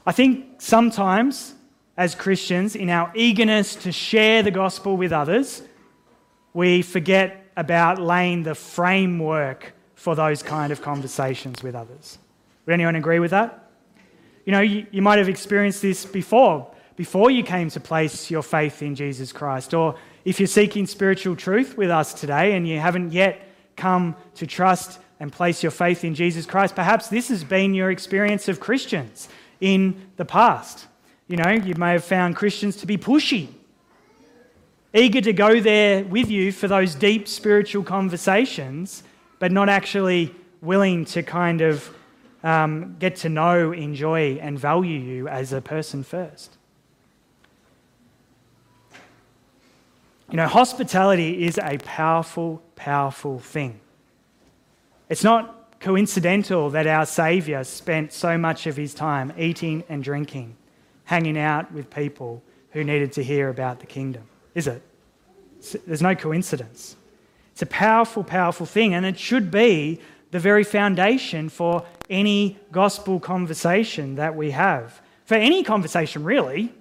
I 0.07 0.13
think 0.13 0.61
sometimes, 0.61 1.55
as 1.97 2.15
Christians, 2.15 2.75
in 2.75 2.91
our 2.91 3.13
eagerness 3.15 3.77
to 3.77 3.93
share 3.93 4.43
the 4.43 4.51
gospel 4.51 4.97
with 4.97 5.13
others, 5.13 5.63
we 6.53 6.83
forget 6.83 7.47
about 7.57 8.01
laying 8.01 8.43
the 8.43 8.55
framework 8.55 9.73
for 9.95 10.15
those 10.15 10.43
kind 10.43 10.73
of 10.73 10.81
conversations 10.81 11.63
with 11.63 11.75
others. 11.75 12.19
Would 12.65 12.73
anyone 12.73 12.97
agree 12.97 13.19
with 13.19 13.31
that? 13.33 13.71
You 14.47 14.53
know, 14.53 14.61
you, 14.61 14.87
you 14.91 15.03
might 15.03 15.19
have 15.19 15.29
experienced 15.29 15.83
this 15.83 16.07
before, 16.07 16.67
before 17.01 17.31
you 17.31 17.43
came 17.43 17.71
to 17.71 17.81
place 17.81 18.31
your 18.31 18.43
faith 18.43 18.83
in 18.83 18.95
Jesus 18.95 19.33
Christ. 19.33 19.73
Or 19.73 19.97
if 20.27 20.39
you're 20.39 20.47
seeking 20.47 20.87
spiritual 20.87 21.35
truth 21.35 21.75
with 21.79 21.89
us 21.89 22.13
today 22.13 22.53
and 22.53 22.69
you 22.69 22.79
haven't 22.79 23.15
yet 23.15 23.41
come 23.75 24.15
to 24.35 24.47
trust 24.47 24.99
and 25.19 25.33
place 25.33 25.63
your 25.63 25.73
faith 25.73 26.05
in 26.05 26.15
Jesus 26.15 26.45
Christ, 26.45 26.75
perhaps 26.75 27.09
this 27.09 27.31
has 27.31 27.43
been 27.43 27.73
your 27.73 27.91
experience 27.91 28.49
of 28.49 28.61
Christians 28.61 29.31
in 29.63 30.11
the 30.19 30.27
past. 30.27 30.89
You 31.27 31.39
know, 31.39 31.49
you 31.49 31.75
may 31.77 31.93
have 31.93 32.05
found 32.05 32.37
Christians 32.37 32.77
to 32.77 32.87
be 32.87 32.99
pushy, 32.99 33.49
eager 34.93 35.23
to 35.23 35.33
go 35.33 35.59
there 35.59 36.05
with 36.05 36.29
you 36.29 36.53
for 36.53 36.69
those 36.69 36.95
deep 36.95 37.29
spiritual 37.29 37.83
conversations, 37.83 39.05
but 39.39 39.51
not 39.53 39.71
actually 39.71 40.35
willing 40.61 41.07
to 41.07 41.23
kind 41.23 41.63
of 41.63 41.97
um, 42.43 42.97
get 42.99 43.17
to 43.17 43.31
know, 43.31 43.73
enjoy, 43.73 44.35
and 44.43 44.59
value 44.59 44.99
you 44.99 45.29
as 45.29 45.55
a 45.55 45.63
person 45.63 46.03
first. 46.03 46.59
You 50.31 50.37
know, 50.37 50.47
hospitality 50.47 51.45
is 51.45 51.59
a 51.59 51.79
powerful, 51.79 52.63
powerful 52.77 53.41
thing. 53.41 53.81
It's 55.09 55.25
not 55.25 55.81
coincidental 55.81 56.71
that 56.71 56.87
our 56.87 57.05
Saviour 57.05 57.65
spent 57.65 58.13
so 58.13 58.39
much 58.39 58.69
of 58.69 58.77
his 58.77 58.95
time 58.95 59.33
eating 59.37 59.83
and 59.89 60.05
drinking, 60.05 60.55
hanging 61.05 61.37
out 61.37 61.73
with 61.73 61.91
people 61.91 62.45
who 62.71 62.85
needed 62.85 63.11
to 63.15 63.25
hear 63.25 63.49
about 63.49 63.81
the 63.81 63.87
kingdom, 63.87 64.23
is 64.55 64.69
it? 64.69 64.83
There's 65.85 66.03
no 66.03 66.15
coincidence. 66.15 66.95
It's 67.51 67.63
a 67.63 67.67
powerful, 67.67 68.23
powerful 68.23 68.67
thing, 68.67 68.95
and 68.95 69.05
it 69.05 69.19
should 69.19 69.51
be 69.51 70.01
the 70.31 70.39
very 70.39 70.63
foundation 70.63 71.49
for 71.49 71.85
any 72.09 72.57
gospel 72.71 73.19
conversation 73.19 74.15
that 74.15 74.37
we 74.37 74.53
have. 74.53 75.01
For 75.25 75.35
any 75.35 75.65
conversation, 75.65 76.23
really, 76.23 76.73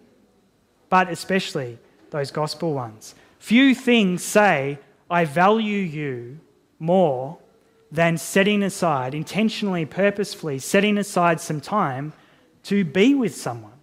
but 0.89 1.09
especially 1.09 1.79
those 2.11 2.29
gospel 2.29 2.75
ones. 2.75 3.15
Few 3.39 3.73
things 3.73 4.23
say, 4.23 4.79
I 5.09 5.25
value 5.25 5.77
you 5.77 6.39
more 6.77 7.37
than 7.91 8.17
setting 8.17 8.61
aside, 8.61 9.15
intentionally, 9.15 9.85
purposefully, 9.85 10.59
setting 10.59 10.97
aside 10.97 11.41
some 11.41 11.59
time 11.59 12.13
to 12.63 12.83
be 12.83 13.15
with 13.15 13.35
someone. 13.35 13.73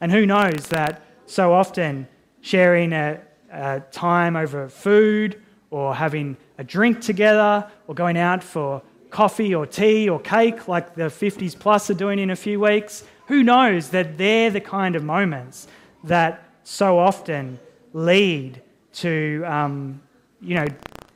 And 0.00 0.12
who 0.12 0.26
knows 0.26 0.68
that 0.68 1.02
so 1.24 1.54
often 1.54 2.06
sharing 2.42 2.92
a, 2.92 3.20
a 3.50 3.80
time 3.90 4.36
over 4.36 4.68
food 4.68 5.40
or 5.70 5.94
having 5.94 6.36
a 6.58 6.64
drink 6.64 7.00
together 7.00 7.68
or 7.86 7.94
going 7.94 8.18
out 8.18 8.42
for 8.42 8.82
coffee 9.10 9.54
or 9.54 9.66
tea 9.66 10.08
or 10.08 10.20
cake 10.20 10.68
like 10.68 10.94
the 10.94 11.04
50s 11.04 11.58
plus 11.58 11.88
are 11.88 11.94
doing 11.94 12.18
in 12.18 12.30
a 12.30 12.36
few 12.36 12.60
weeks, 12.60 13.04
who 13.28 13.42
knows 13.42 13.90
that 13.90 14.18
they're 14.18 14.50
the 14.50 14.60
kind 14.60 14.94
of 14.94 15.02
moments 15.02 15.66
that 16.04 16.42
so 16.64 16.98
often 16.98 17.58
lead 17.96 18.60
to, 18.92 19.42
um, 19.46 20.02
you 20.42 20.54
know, 20.54 20.66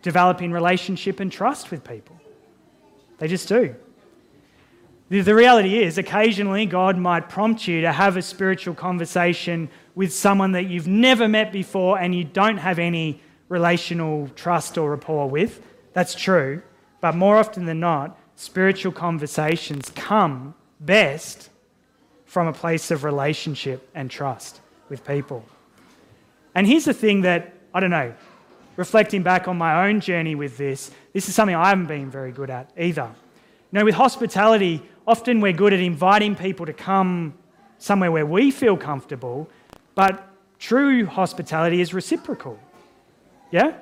developing 0.00 0.50
relationship 0.50 1.20
and 1.20 1.30
trust 1.30 1.70
with 1.70 1.84
people. 1.84 2.18
They 3.18 3.28
just 3.28 3.48
do. 3.48 3.74
The, 5.10 5.20
the 5.20 5.34
reality 5.34 5.82
is, 5.82 5.98
occasionally 5.98 6.64
God 6.64 6.96
might 6.96 7.28
prompt 7.28 7.68
you 7.68 7.82
to 7.82 7.92
have 7.92 8.16
a 8.16 8.22
spiritual 8.22 8.74
conversation 8.74 9.68
with 9.94 10.10
someone 10.10 10.52
that 10.52 10.68
you've 10.68 10.88
never 10.88 11.28
met 11.28 11.52
before 11.52 11.98
and 11.98 12.14
you 12.14 12.24
don't 12.24 12.56
have 12.56 12.78
any 12.78 13.20
relational 13.50 14.28
trust 14.34 14.78
or 14.78 14.90
rapport 14.90 15.28
with. 15.28 15.62
That's 15.92 16.14
true. 16.14 16.62
But 17.02 17.14
more 17.14 17.36
often 17.36 17.66
than 17.66 17.80
not, 17.80 18.18
spiritual 18.36 18.92
conversations 18.92 19.92
come 19.94 20.54
best 20.80 21.50
from 22.24 22.46
a 22.46 22.54
place 22.54 22.90
of 22.90 23.04
relationship 23.04 23.86
and 23.94 24.10
trust 24.10 24.62
with 24.88 25.06
people. 25.06 25.44
And 26.54 26.66
here's 26.66 26.84
the 26.84 26.94
thing 26.94 27.22
that, 27.22 27.54
I 27.72 27.80
don't 27.80 27.90
know, 27.90 28.14
reflecting 28.76 29.22
back 29.22 29.46
on 29.48 29.58
my 29.58 29.86
own 29.86 30.00
journey 30.00 30.34
with 30.34 30.56
this, 30.56 30.90
this 31.12 31.28
is 31.28 31.34
something 31.34 31.54
I 31.54 31.68
haven't 31.68 31.86
been 31.86 32.10
very 32.10 32.32
good 32.32 32.50
at 32.50 32.70
either. 32.78 33.10
You 33.72 33.78
know, 33.78 33.84
with 33.84 33.94
hospitality, 33.94 34.82
often 35.06 35.40
we're 35.40 35.52
good 35.52 35.72
at 35.72 35.80
inviting 35.80 36.34
people 36.34 36.66
to 36.66 36.72
come 36.72 37.34
somewhere 37.78 38.10
where 38.10 38.26
we 38.26 38.50
feel 38.50 38.76
comfortable, 38.76 39.48
but 39.94 40.28
true 40.58 41.06
hospitality 41.06 41.80
is 41.80 41.94
reciprocal. 41.94 42.58
Yeah? 43.50 43.74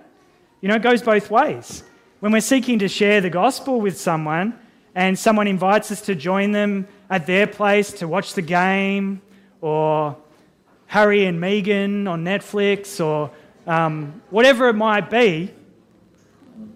You 0.61 0.69
know, 0.69 0.77
it 0.77 0.83
goes 0.83 1.03
both 1.03 1.31
ways. 1.31 1.85
When 2.21 2.33
we're 2.33 2.41
seeking 2.41 2.81
to 2.81 2.89
share 2.89 3.21
the 3.21 3.31
gospel 3.31 3.81
with 3.81 3.99
someone 3.99 4.59
and 4.95 5.19
someone 5.19 5.47
invites 5.47 5.93
us 5.93 6.01
to 6.03 6.15
join 6.15 6.53
them 6.53 6.89
at 7.09 7.27
their 7.27 7.47
place 7.47 7.93
to 7.95 8.09
watch 8.09 8.35
the 8.35 8.43
game 8.43 9.23
or 9.61 10.17
Harry 10.89 11.27
and 11.27 11.41
Meghan 11.41 12.09
on 12.09 12.25
Netflix 12.25 13.05
or 13.05 13.31
um, 13.67 14.23
whatever 14.31 14.69
it 14.69 14.75
might 14.75 15.11
be, 15.11 15.53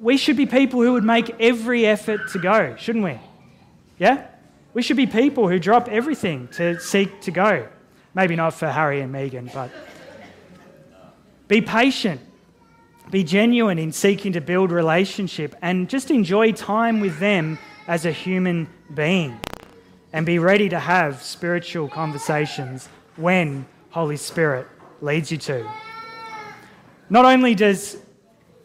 we 0.01 0.17
should 0.17 0.37
be 0.37 0.47
people 0.47 0.83
who 0.83 0.93
would 0.93 1.03
make 1.03 1.35
every 1.41 1.87
effort 1.87 2.29
to 2.33 2.39
go, 2.39 2.77
shouldn't 2.77 3.05
we? 3.05 3.19
Yeah? 3.99 4.27
We 4.75 4.83
should 4.83 4.99
be 4.99 5.07
people 5.07 5.49
who 5.49 5.59
drop 5.59 5.89
everything 5.89 6.49
to 6.49 6.79
seek 6.79 7.23
to 7.23 7.31
go. 7.31 7.69
Maybe 8.15 8.37
not 8.37 8.53
for 8.55 8.69
Harry 8.69 9.01
and 9.01 9.13
Meghan, 9.15 9.53
but 9.53 9.71
be 11.49 11.63
patient. 11.63 12.21
Be 13.11 13.25
genuine 13.25 13.79
in 13.79 13.93
seeking 13.93 14.35
to 14.35 14.41
build 14.41 14.71
relationship 14.71 15.55
and 15.63 15.89
just 15.89 16.11
enjoy 16.11 16.53
time 16.53 17.01
with 17.01 17.19
them 17.19 17.59
as 17.89 18.05
a 18.05 18.13
human 18.13 18.69
being. 18.93 19.41
And 20.13 20.27
be 20.27 20.39
ready 20.39 20.69
to 20.69 20.79
have 20.79 21.23
spiritual 21.23 21.89
conversations 21.89 22.89
when 23.17 23.67
Holy 23.93 24.17
Spirit 24.17 24.67
leads 25.03 25.31
you 25.31 25.37
to. 25.37 25.71
Not 27.11 27.27
only 27.27 27.55
does, 27.55 27.99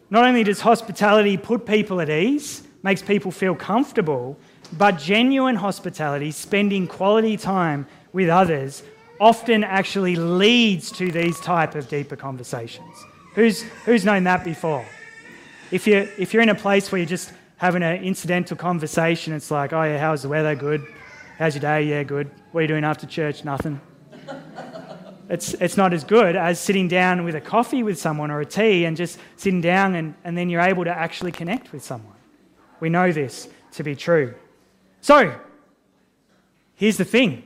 not 0.08 0.24
only 0.24 0.42
does 0.42 0.60
hospitality 0.60 1.36
put 1.36 1.66
people 1.66 2.00
at 2.00 2.08
ease, 2.08 2.66
makes 2.82 3.02
people 3.02 3.30
feel 3.30 3.54
comfortable, 3.54 4.38
but 4.78 4.92
genuine 4.92 5.56
hospitality, 5.56 6.30
spending 6.30 6.86
quality 6.86 7.36
time 7.36 7.86
with 8.14 8.30
others, 8.30 8.82
often 9.20 9.64
actually 9.64 10.16
leads 10.16 10.90
to 10.92 11.12
these 11.12 11.38
type 11.40 11.74
of 11.74 11.88
deeper 11.88 12.16
conversations. 12.16 13.04
Who's, 13.34 13.62
who's 13.84 14.06
known 14.06 14.24
that 14.24 14.44
before? 14.44 14.86
If 15.70 15.86
you're, 15.86 16.08
if 16.16 16.32
you're 16.32 16.42
in 16.42 16.48
a 16.48 16.54
place 16.54 16.90
where 16.90 17.00
you're 17.00 17.06
just 17.06 17.32
having 17.58 17.82
an 17.82 18.02
incidental 18.02 18.56
conversation, 18.56 19.34
it's 19.34 19.50
like, 19.50 19.74
oh 19.74 19.82
yeah, 19.82 19.98
how's 19.98 20.22
the 20.22 20.30
weather? 20.30 20.54
Good. 20.54 20.86
How's 21.36 21.54
your 21.54 21.60
day? 21.60 21.82
Yeah, 21.82 22.02
good. 22.02 22.30
What 22.52 22.60
are 22.60 22.62
you 22.62 22.68
doing 22.68 22.84
after 22.84 23.06
church? 23.06 23.44
Nothing 23.44 23.78
it's, 25.28 25.54
it's 25.54 25.76
not 25.76 25.92
as 25.92 26.04
good 26.04 26.36
as 26.36 26.58
sitting 26.58 26.88
down 26.88 27.24
with 27.24 27.34
a 27.34 27.40
coffee 27.40 27.82
with 27.82 27.98
someone 27.98 28.30
or 28.30 28.40
a 28.40 28.46
tea 28.46 28.86
and 28.86 28.96
just 28.96 29.18
sitting 29.36 29.60
down 29.60 29.94
and, 29.94 30.14
and 30.24 30.36
then 30.36 30.48
you're 30.48 30.62
able 30.62 30.84
to 30.84 30.90
actually 30.90 31.32
connect 31.32 31.72
with 31.72 31.84
someone. 31.84 32.16
We 32.80 32.88
know 32.88 33.12
this 33.12 33.48
to 33.72 33.82
be 33.82 33.94
true. 33.94 34.34
So, 35.00 35.38
here's 36.74 36.96
the 36.96 37.04
thing 37.04 37.44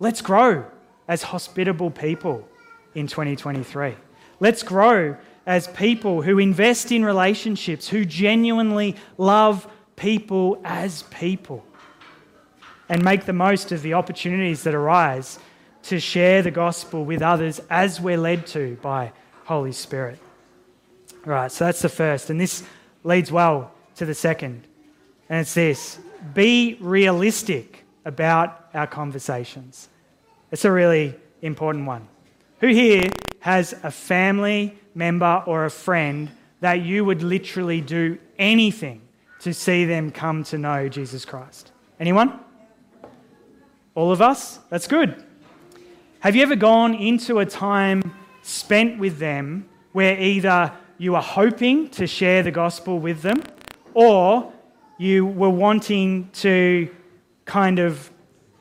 let's 0.00 0.20
grow 0.20 0.64
as 1.06 1.22
hospitable 1.22 1.90
people 1.90 2.46
in 2.94 3.06
2023. 3.06 3.94
Let's 4.40 4.62
grow 4.62 5.16
as 5.46 5.68
people 5.68 6.22
who 6.22 6.38
invest 6.38 6.90
in 6.90 7.04
relationships, 7.04 7.88
who 7.88 8.04
genuinely 8.04 8.96
love 9.16 9.70
people 9.96 10.60
as 10.64 11.04
people. 11.04 11.64
and 12.86 13.02
make 13.02 13.24
the 13.24 13.32
most 13.32 13.72
of 13.72 13.80
the 13.80 13.94
opportunities 13.94 14.64
that 14.64 14.74
arise 14.74 15.38
to 15.84 16.00
share 16.00 16.42
the 16.42 16.50
gospel 16.50 17.04
with 17.04 17.22
others 17.22 17.60
as 17.68 18.00
we're 18.00 18.18
led 18.18 18.46
to 18.48 18.76
by 18.80 19.12
Holy 19.44 19.72
Spirit. 19.72 20.18
All 21.26 21.32
right, 21.32 21.52
so 21.52 21.66
that's 21.66 21.82
the 21.82 21.88
first. 21.88 22.30
And 22.30 22.40
this 22.40 22.64
leads 23.02 23.30
well 23.30 23.72
to 23.96 24.06
the 24.06 24.14
second. 24.14 24.66
And 25.28 25.40
it's 25.40 25.54
this 25.54 25.98
be 26.32 26.78
realistic 26.80 27.84
about 28.04 28.68
our 28.72 28.86
conversations. 28.86 29.88
It's 30.50 30.64
a 30.64 30.72
really 30.72 31.14
important 31.42 31.86
one. 31.86 32.08
Who 32.60 32.68
here 32.68 33.10
has 33.40 33.74
a 33.82 33.90
family 33.90 34.78
member 34.94 35.42
or 35.46 35.66
a 35.66 35.70
friend 35.70 36.30
that 36.60 36.80
you 36.82 37.04
would 37.04 37.22
literally 37.22 37.80
do 37.82 38.18
anything 38.38 39.02
to 39.40 39.52
see 39.52 39.84
them 39.84 40.10
come 40.10 40.44
to 40.44 40.56
know 40.56 40.88
Jesus 40.88 41.26
Christ? 41.26 41.72
Anyone? 42.00 42.40
All 43.94 44.12
of 44.12 44.22
us? 44.22 44.60
That's 44.70 44.86
good. 44.86 45.22
Have 46.24 46.34
you 46.34 46.40
ever 46.40 46.56
gone 46.56 46.94
into 46.94 47.40
a 47.40 47.44
time 47.44 48.14
spent 48.40 48.98
with 48.98 49.18
them 49.18 49.68
where 49.92 50.18
either 50.18 50.72
you 50.96 51.16
are 51.16 51.22
hoping 51.22 51.90
to 51.90 52.06
share 52.06 52.42
the 52.42 52.50
gospel 52.50 52.98
with 52.98 53.20
them 53.20 53.42
or 53.92 54.50
you 54.96 55.26
were 55.26 55.50
wanting 55.50 56.30
to 56.32 56.88
kind 57.44 57.78
of, 57.78 58.10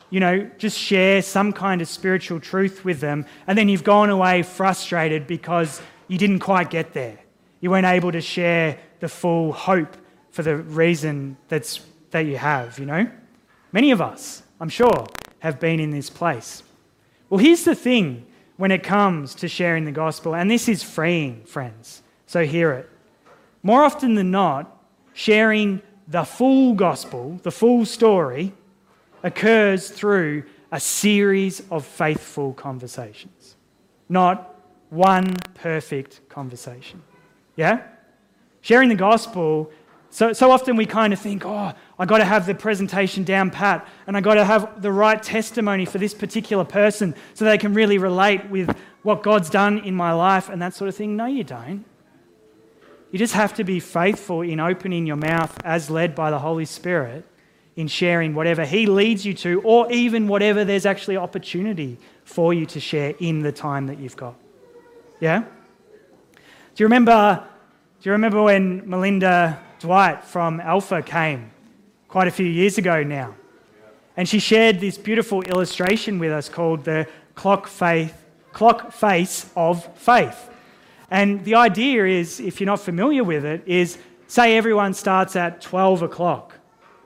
you 0.09 0.19
know, 0.19 0.51
just 0.57 0.77
share 0.77 1.21
some 1.21 1.53
kind 1.53 1.81
of 1.81 1.87
spiritual 1.87 2.41
truth 2.41 2.83
with 2.83 2.99
them, 2.99 3.25
and 3.47 3.57
then 3.57 3.69
you've 3.69 3.85
gone 3.85 4.09
away 4.09 4.43
frustrated 4.43 5.25
because 5.25 5.81
you 6.09 6.17
didn't 6.17 6.39
quite 6.39 6.69
get 6.69 6.91
there. 6.91 7.17
You 7.61 7.69
weren't 7.69 7.85
able 7.85 8.11
to 8.11 8.19
share 8.19 8.77
the 8.99 9.07
full 9.07 9.53
hope 9.53 9.95
for 10.31 10.43
the 10.43 10.57
reason 10.57 11.37
that's, 11.47 11.79
that 12.11 12.25
you 12.25 12.35
have, 12.35 12.77
you 12.77 12.85
know? 12.85 13.09
Many 13.71 13.91
of 13.91 14.01
us, 14.01 14.43
I'm 14.59 14.67
sure, 14.67 15.07
have 15.39 15.61
been 15.61 15.79
in 15.79 15.91
this 15.91 16.09
place. 16.09 16.61
Well, 17.29 17.39
here's 17.39 17.63
the 17.63 17.75
thing 17.75 18.25
when 18.57 18.71
it 18.71 18.83
comes 18.83 19.35
to 19.35 19.47
sharing 19.47 19.85
the 19.85 19.91
gospel, 19.91 20.35
and 20.35 20.49
this 20.49 20.67
is 20.67 20.83
freeing, 20.83 21.43
friends, 21.45 22.03
so 22.25 22.45
hear 22.45 22.71
it. 22.71 22.89
More 23.63 23.83
often 23.83 24.15
than 24.15 24.31
not, 24.31 24.77
sharing 25.13 25.81
the 26.07 26.23
full 26.23 26.73
gospel, 26.73 27.39
the 27.43 27.51
full 27.51 27.85
story, 27.85 28.53
occurs 29.23 29.89
through 29.89 30.43
a 30.71 30.79
series 30.79 31.61
of 31.71 31.85
faithful 31.85 32.53
conversations, 32.53 33.55
not 34.09 34.59
one 34.89 35.35
perfect 35.55 36.27
conversation. 36.29 37.01
Yeah? 37.55 37.81
Sharing 38.61 38.89
the 38.89 38.95
gospel, 38.95 39.71
so, 40.09 40.33
so 40.33 40.51
often 40.51 40.75
we 40.75 40.85
kind 40.85 41.13
of 41.13 41.19
think, 41.19 41.45
oh, 41.45 41.73
I 42.03 42.05
got 42.05 42.17
to 42.17 42.25
have 42.25 42.45
the 42.45 42.53
presentation 42.53 43.23
down 43.23 43.49
pat, 43.49 43.87
and 44.07 44.17
I 44.17 44.19
got 44.19 44.33
to 44.33 44.43
have 44.43 44.81
the 44.81 44.91
right 44.91 45.23
testimony 45.23 45.85
for 45.85 45.99
this 45.99 46.13
particular 46.13 46.65
person 46.65 47.15
so 47.33 47.45
they 47.45 47.57
can 47.57 47.73
really 47.73 47.97
relate 47.97 48.49
with 48.49 48.75
what 49.03 49.23
God's 49.23 49.49
done 49.49 49.79
in 49.79 49.95
my 49.95 50.11
life 50.11 50.49
and 50.49 50.61
that 50.61 50.73
sort 50.73 50.89
of 50.89 50.95
thing. 50.97 51.15
No, 51.15 51.27
you 51.27 51.45
don't. 51.45 51.85
You 53.11 53.19
just 53.19 53.35
have 53.35 53.53
to 53.53 53.63
be 53.63 53.79
faithful 53.79 54.41
in 54.41 54.59
opening 54.59 55.07
your 55.07 55.15
mouth 55.15 55.57
as 55.63 55.89
led 55.89 56.13
by 56.13 56.29
the 56.29 56.39
Holy 56.39 56.65
Spirit 56.65 57.25
in 57.77 57.87
sharing 57.87 58.35
whatever 58.35 58.65
He 58.65 58.85
leads 58.85 59.25
you 59.25 59.33
to, 59.35 59.61
or 59.61 59.89
even 59.89 60.27
whatever 60.27 60.65
there's 60.65 60.85
actually 60.85 61.15
opportunity 61.15 61.97
for 62.25 62.53
you 62.53 62.65
to 62.65 62.81
share 62.81 63.15
in 63.21 63.43
the 63.43 63.53
time 63.53 63.87
that 63.87 63.97
you've 63.97 64.17
got. 64.17 64.35
Yeah? 65.21 65.39
Do 65.39 65.45
you 66.75 66.85
remember, 66.85 67.47
do 68.01 68.09
you 68.09 68.11
remember 68.11 68.43
when 68.43 68.89
Melinda 68.89 69.57
Dwight 69.79 70.25
from 70.25 70.59
Alpha 70.59 71.01
came 71.01 71.51
quite 72.13 72.27
a 72.27 72.31
few 72.31 72.45
years 72.45 72.77
ago 72.77 73.01
now? 73.01 73.33
And 74.15 74.29
she 74.29 74.37
shared 74.37 74.79
this 74.79 74.99
beautiful 74.99 75.41
illustration 75.41 76.19
with 76.19 76.31
us 76.31 76.47
called 76.47 76.83
the 76.85 77.07
clock, 77.33 77.65
faith, 77.65 78.13
clock 78.51 78.91
face 78.91 79.49
of 79.55 79.83
faith. 79.97 80.51
And 81.09 81.43
the 81.43 81.55
idea 81.55 82.05
is, 82.05 82.39
if 82.39 82.61
you're 82.61 82.67
not 82.67 82.81
familiar 82.81 83.23
with 83.23 83.43
it, 83.45 83.63
is 83.65 83.97
say 84.27 84.55
everyone 84.55 84.93
starts 84.93 85.35
at 85.35 85.59
12 85.59 86.03
o'clock. 86.03 86.53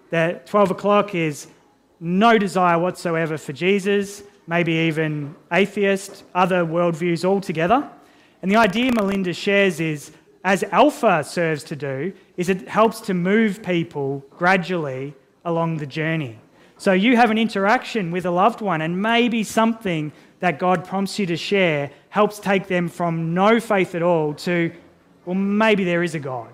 That 0.09 0.45
12 0.45 0.71
o'clock 0.71 1.15
is 1.15 1.47
no 2.01 2.37
desire 2.37 2.77
whatsoever 2.77 3.37
for 3.37 3.53
Jesus, 3.53 4.23
maybe 4.45 4.73
even 4.73 5.33
atheist, 5.53 6.25
other 6.35 6.65
worldviews 6.65 7.23
altogether. 7.23 7.89
And 8.41 8.51
the 8.51 8.57
idea 8.57 8.91
Melinda 8.91 9.31
shares 9.31 9.79
is, 9.79 10.11
as 10.43 10.63
Alpha 10.63 11.23
serves 11.23 11.63
to 11.63 11.77
do, 11.77 12.11
is 12.37 12.49
it 12.49 12.67
helps 12.67 13.01
to 13.01 13.13
move 13.13 13.61
people 13.61 14.23
gradually 14.29 15.13
along 15.43 15.77
the 15.77 15.85
journey. 15.85 16.39
So 16.77 16.93
you 16.93 17.15
have 17.15 17.31
an 17.31 17.39
interaction 17.39 18.11
with 18.11 18.25
a 18.25 18.31
loved 18.31 18.61
one, 18.61 18.81
and 18.81 19.01
maybe 19.01 19.43
something 19.43 20.11
that 20.39 20.59
God 20.59 20.85
prompts 20.85 21.17
you 21.17 21.25
to 21.25 21.35
share 21.35 21.89
helps 22.09 22.37
take 22.37 22.67
them 22.67 22.87
from 22.87 23.33
no 23.33 23.59
faith 23.59 23.95
at 23.95 24.03
all 24.03 24.35
to, 24.35 24.71
well, 25.25 25.35
maybe 25.35 25.83
there 25.83 26.03
is 26.03 26.13
a 26.13 26.19
God. 26.19 26.49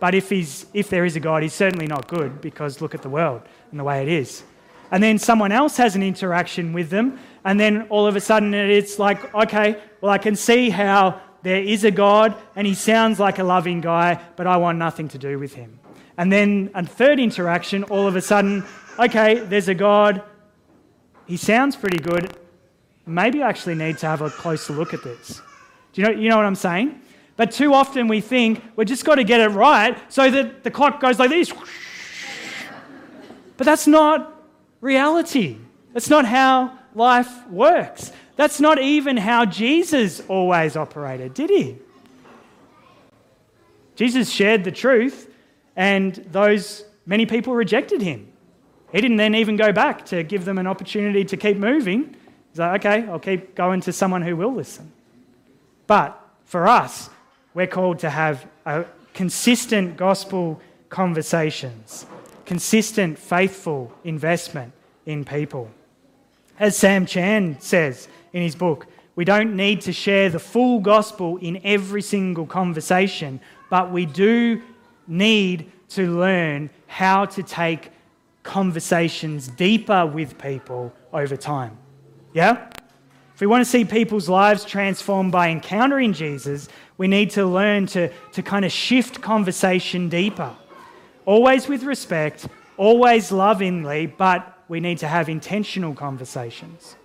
But 0.00 0.14
if, 0.14 0.28
he's, 0.28 0.66
if 0.74 0.90
there 0.90 1.04
is 1.04 1.14
a 1.14 1.20
God, 1.20 1.42
he's 1.42 1.54
certainly 1.54 1.86
not 1.86 2.08
good 2.08 2.40
because 2.40 2.80
look 2.80 2.94
at 2.94 3.02
the 3.02 3.08
world 3.08 3.42
and 3.70 3.78
the 3.78 3.84
way 3.84 4.02
it 4.02 4.08
is. 4.08 4.42
And 4.90 5.00
then 5.00 5.18
someone 5.18 5.52
else 5.52 5.76
has 5.76 5.94
an 5.94 6.02
interaction 6.02 6.72
with 6.72 6.90
them, 6.90 7.20
and 7.44 7.60
then 7.60 7.82
all 7.90 8.08
of 8.08 8.16
a 8.16 8.20
sudden 8.20 8.52
it's 8.54 8.98
like, 8.98 9.32
okay, 9.32 9.80
well, 10.00 10.10
I 10.10 10.18
can 10.18 10.34
see 10.34 10.70
how 10.70 11.20
there 11.42 11.62
is 11.62 11.84
a 11.84 11.90
God 11.90 12.34
and 12.54 12.66
he 12.66 12.74
sounds 12.74 13.18
like 13.18 13.38
a 13.38 13.44
loving 13.44 13.80
guy, 13.80 14.20
but 14.36 14.46
I 14.46 14.56
want 14.56 14.78
nothing 14.78 15.08
to 15.08 15.18
do 15.18 15.38
with 15.38 15.54
him. 15.54 15.78
And 16.18 16.30
then 16.30 16.70
a 16.74 16.84
third 16.84 17.18
interaction, 17.18 17.84
all 17.84 18.06
of 18.06 18.16
a 18.16 18.20
sudden, 18.20 18.64
okay, 18.98 19.40
there's 19.40 19.68
a 19.68 19.74
God, 19.74 20.22
he 21.26 21.36
sounds 21.36 21.76
pretty 21.76 21.98
good, 21.98 22.36
maybe 23.06 23.42
I 23.42 23.48
actually 23.48 23.74
need 23.74 23.98
to 23.98 24.06
have 24.06 24.20
a 24.20 24.30
closer 24.30 24.72
look 24.72 24.92
at 24.92 25.02
this. 25.02 25.40
Do 25.92 26.02
you 26.02 26.08
know, 26.08 26.12
you 26.12 26.28
know 26.28 26.36
what 26.36 26.46
I'm 26.46 26.54
saying? 26.54 27.00
But 27.36 27.52
too 27.52 27.72
often 27.72 28.06
we 28.06 28.20
think 28.20 28.62
we've 28.76 28.86
just 28.86 29.04
got 29.04 29.14
to 29.14 29.24
get 29.24 29.40
it 29.40 29.48
right 29.48 29.96
so 30.12 30.30
that 30.30 30.62
the 30.62 30.70
clock 30.70 31.00
goes 31.00 31.18
like 31.18 31.30
this. 31.30 31.52
But 33.56 33.64
that's 33.64 33.86
not 33.86 34.44
reality. 34.80 35.56
That's 35.92 36.10
not 36.10 36.24
how 36.24 36.78
life 36.94 37.48
works. 37.48 38.12
That's 38.36 38.60
not 38.60 38.80
even 38.80 39.16
how 39.16 39.44
Jesus 39.44 40.22
always 40.28 40.76
operated, 40.76 41.34
did 41.34 41.50
he? 41.50 41.76
Jesus 43.96 44.30
shared 44.30 44.64
the 44.64 44.72
truth, 44.72 45.28
and 45.76 46.14
those 46.32 46.84
many 47.04 47.26
people 47.26 47.54
rejected 47.54 48.00
him. 48.00 48.28
He 48.92 49.00
didn't 49.00 49.18
then 49.18 49.34
even 49.34 49.56
go 49.56 49.72
back 49.72 50.06
to 50.06 50.22
give 50.22 50.44
them 50.44 50.58
an 50.58 50.66
opportunity 50.66 51.24
to 51.24 51.36
keep 51.36 51.56
moving. 51.56 52.16
He's 52.50 52.58
like, 52.58 52.84
okay, 52.84 53.08
I'll 53.08 53.18
keep 53.18 53.54
going 53.54 53.80
to 53.82 53.92
someone 53.92 54.22
who 54.22 54.36
will 54.36 54.54
listen. 54.54 54.90
But 55.86 56.18
for 56.44 56.66
us, 56.66 57.10
we're 57.54 57.66
called 57.66 57.98
to 58.00 58.10
have 58.10 58.46
a 58.64 58.84
consistent 59.12 59.96
gospel 59.96 60.60
conversations, 60.88 62.06
consistent, 62.46 63.18
faithful 63.18 63.92
investment 64.04 64.72
in 65.06 65.24
people. 65.24 65.70
As 66.60 66.76
Sam 66.76 67.06
Chan 67.06 67.56
says 67.60 68.06
in 68.34 68.42
his 68.42 68.54
book, 68.54 68.86
we 69.16 69.24
don't 69.24 69.56
need 69.56 69.80
to 69.82 69.94
share 69.94 70.28
the 70.28 70.38
full 70.38 70.78
gospel 70.78 71.38
in 71.38 71.58
every 71.64 72.02
single 72.02 72.44
conversation, 72.44 73.40
but 73.70 73.90
we 73.90 74.04
do 74.04 74.60
need 75.08 75.72
to 75.88 76.18
learn 76.18 76.68
how 76.86 77.24
to 77.24 77.42
take 77.42 77.90
conversations 78.42 79.48
deeper 79.48 80.04
with 80.04 80.36
people 80.38 80.92
over 81.14 81.34
time. 81.34 81.78
Yeah? 82.34 82.68
If 83.34 83.40
we 83.40 83.46
want 83.46 83.64
to 83.64 83.70
see 83.70 83.86
people's 83.86 84.28
lives 84.28 84.62
transformed 84.62 85.32
by 85.32 85.48
encountering 85.48 86.12
Jesus, 86.12 86.68
we 86.98 87.08
need 87.08 87.30
to 87.30 87.46
learn 87.46 87.86
to, 87.86 88.10
to 88.32 88.42
kind 88.42 88.66
of 88.66 88.70
shift 88.70 89.22
conversation 89.22 90.10
deeper. 90.10 90.54
Always 91.24 91.68
with 91.68 91.84
respect, 91.84 92.48
always 92.76 93.32
lovingly, 93.32 94.06
but 94.06 94.59
we 94.70 94.80
need 94.80 94.98
to 94.98 95.08
have 95.08 95.28
intentional 95.28 95.94
conversations. 95.94 96.96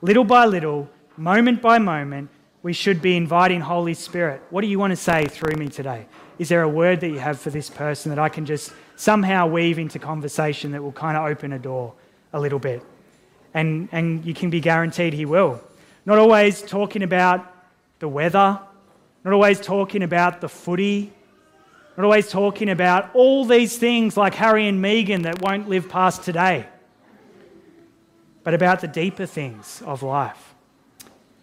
Little 0.00 0.24
by 0.24 0.46
little, 0.46 0.88
moment 1.16 1.62
by 1.62 1.78
moment, 1.78 2.30
we 2.64 2.72
should 2.72 3.00
be 3.00 3.16
inviting 3.16 3.60
Holy 3.60 3.94
Spirit. 3.94 4.42
What 4.50 4.62
do 4.62 4.66
you 4.66 4.80
want 4.80 4.90
to 4.90 4.96
say 4.96 5.26
through 5.26 5.54
me 5.56 5.68
today? 5.68 6.06
Is 6.40 6.48
there 6.48 6.62
a 6.62 6.68
word 6.68 7.00
that 7.02 7.10
you 7.10 7.20
have 7.20 7.38
for 7.38 7.50
this 7.50 7.70
person 7.70 8.10
that 8.10 8.18
I 8.18 8.28
can 8.28 8.46
just 8.46 8.72
somehow 8.96 9.46
weave 9.46 9.78
into 9.78 10.00
conversation 10.00 10.72
that 10.72 10.82
will 10.82 10.98
kind 11.06 11.16
of 11.16 11.24
open 11.30 11.52
a 11.52 11.58
door 11.60 11.94
a 12.32 12.40
little 12.40 12.58
bit? 12.58 12.82
and, 13.54 13.88
and 13.92 14.24
you 14.24 14.34
can 14.34 14.50
be 14.50 14.60
guaranteed 14.60 15.12
he 15.12 15.24
will. 15.24 15.60
Not 16.04 16.18
always 16.18 16.62
talking 16.62 17.02
about 17.02 17.46
the 17.98 18.08
weather, 18.08 18.58
not 19.24 19.32
always 19.32 19.60
talking 19.60 20.02
about 20.02 20.40
the 20.40 20.48
footy, 20.48 21.12
not 21.96 22.04
always 22.04 22.30
talking 22.30 22.70
about 22.70 23.10
all 23.14 23.44
these 23.44 23.76
things 23.76 24.16
like 24.16 24.34
Harry 24.34 24.66
and 24.66 24.82
Meghan 24.82 25.24
that 25.24 25.40
won't 25.42 25.68
live 25.68 25.88
past 25.88 26.22
today, 26.22 26.66
but 28.44 28.54
about 28.54 28.80
the 28.80 28.88
deeper 28.88 29.26
things 29.26 29.82
of 29.86 30.02
life. 30.02 30.54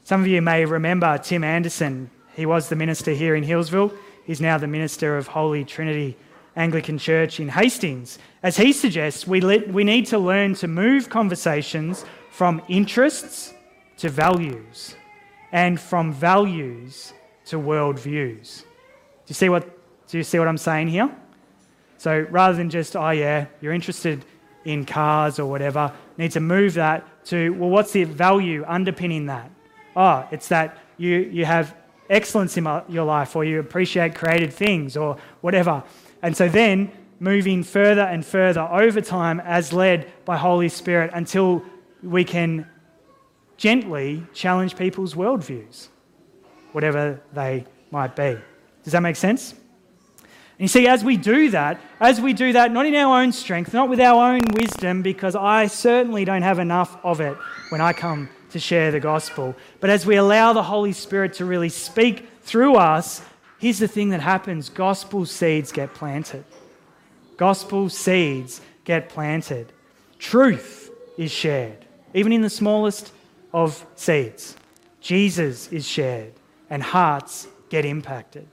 Some 0.03 0.21
of 0.21 0.27
you 0.27 0.41
may 0.41 0.65
remember 0.65 1.17
Tim 1.17 1.43
Anderson. 1.43 2.09
He 2.35 2.45
was 2.45 2.69
the 2.69 2.75
minister 2.75 3.11
here 3.11 3.35
in 3.35 3.43
Hillsville. 3.43 3.93
He's 4.25 4.41
now 4.41 4.57
the 4.57 4.67
minister 4.67 5.17
of 5.17 5.27
Holy 5.27 5.63
Trinity 5.63 6.17
Anglican 6.55 6.97
Church 6.97 7.39
in 7.39 7.49
Hastings. 7.49 8.19
As 8.43 8.57
he 8.57 8.73
suggests, 8.73 9.25
we, 9.25 9.39
we 9.41 9.83
need 9.83 10.07
to 10.07 10.19
learn 10.19 10.55
to 10.55 10.67
move 10.67 11.09
conversations 11.09 12.05
from 12.31 12.61
interests 12.67 13.53
to 13.97 14.09
values 14.09 14.95
and 15.51 15.79
from 15.79 16.13
values 16.13 17.13
to 17.45 17.57
worldviews. 17.57 18.61
Do 18.61 18.65
you 19.27 19.35
see 19.35 19.49
what, 19.49 19.67
do 20.07 20.17
you 20.17 20.23
see 20.23 20.39
what 20.39 20.47
I'm 20.47 20.57
saying 20.57 20.89
here? 20.89 21.09
So 21.97 22.25
rather 22.29 22.57
than 22.57 22.69
just, 22.69 22.95
oh 22.95 23.09
yeah, 23.09 23.45
you're 23.61 23.73
interested 23.73 24.23
in 24.65 24.85
cars 24.85 25.39
or 25.39 25.45
whatever, 25.45 25.91
need 26.19 26.31
to 26.33 26.41
move 26.41 26.73
that 26.73 27.25
to, 27.25 27.51
well, 27.53 27.69
what's 27.69 27.93
the 27.93 28.03
value 28.03 28.65
underpinning 28.67 29.27
that? 29.27 29.49
Oh, 29.95 30.27
it's 30.31 30.49
that 30.49 30.77
you, 30.97 31.15
you 31.17 31.45
have 31.45 31.75
excellence 32.09 32.57
in 32.57 32.65
your 32.89 33.05
life 33.05 33.37
or 33.37 33.45
you 33.45 33.59
appreciate 33.59 34.15
created 34.15 34.53
things 34.53 34.97
or 34.97 35.17
whatever. 35.39 35.81
And 36.21 36.35
so 36.35 36.49
then 36.49 36.91
moving 37.21 37.63
further 37.63 38.01
and 38.01 38.25
further 38.25 38.61
over 38.61 38.99
time 38.99 39.39
as 39.39 39.71
led 39.71 40.11
by 40.25 40.35
Holy 40.35 40.67
Spirit 40.67 41.11
until 41.13 41.63
we 42.03 42.25
can 42.25 42.67
gently 43.55 44.23
challenge 44.33 44.75
people's 44.75 45.13
worldviews, 45.13 45.87
whatever 46.73 47.21
they 47.31 47.65
might 47.91 48.15
be. 48.17 48.37
Does 48.83 48.91
that 48.91 49.01
make 49.01 49.15
sense? 49.15 49.55
And 50.59 50.65
you 50.65 50.67
see, 50.67 50.87
as 50.87 51.05
we 51.05 51.15
do 51.15 51.51
that, 51.51 51.79
as 52.01 52.19
we 52.19 52.33
do 52.33 52.51
that, 52.51 52.73
not 52.73 52.85
in 52.85 52.93
our 52.93 53.21
own 53.21 53.31
strength, 53.31 53.73
not 53.73 53.87
with 53.87 54.01
our 54.01 54.33
own 54.33 54.41
wisdom, 54.53 55.01
because 55.01 55.33
I 55.33 55.67
certainly 55.67 56.25
don't 56.25 56.41
have 56.41 56.59
enough 56.59 56.97
of 57.01 57.21
it 57.21 57.37
when 57.69 57.79
I 57.79 57.93
come 57.93 58.27
to 58.51 58.59
share 58.59 58.91
the 58.91 58.99
gospel, 58.99 59.55
but 59.79 59.89
as 59.89 60.05
we 60.05 60.17
allow 60.17 60.51
the 60.51 60.63
Holy 60.63 60.91
Spirit 60.91 61.33
to 61.35 61.45
really 61.45 61.69
speak 61.69 62.27
through 62.41 62.75
us, 62.75 63.21
here's 63.59 63.79
the 63.79 63.87
thing 63.87 64.09
that 64.09 64.19
happens 64.19 64.67
gospel 64.67 65.25
seeds 65.25 65.71
get 65.71 65.93
planted. 65.93 66.43
Gospel 67.37 67.87
seeds 67.87 68.59
get 68.83 69.07
planted. 69.07 69.71
Truth 70.17 70.91
is 71.17 71.31
shared, 71.31 71.85
even 72.13 72.33
in 72.33 72.41
the 72.41 72.49
smallest 72.49 73.13
of 73.53 73.85
seeds. 73.95 74.57
Jesus 74.99 75.71
is 75.71 75.87
shared, 75.87 76.33
and 76.69 76.83
hearts 76.83 77.47
get 77.69 77.85
impacted. 77.85 78.45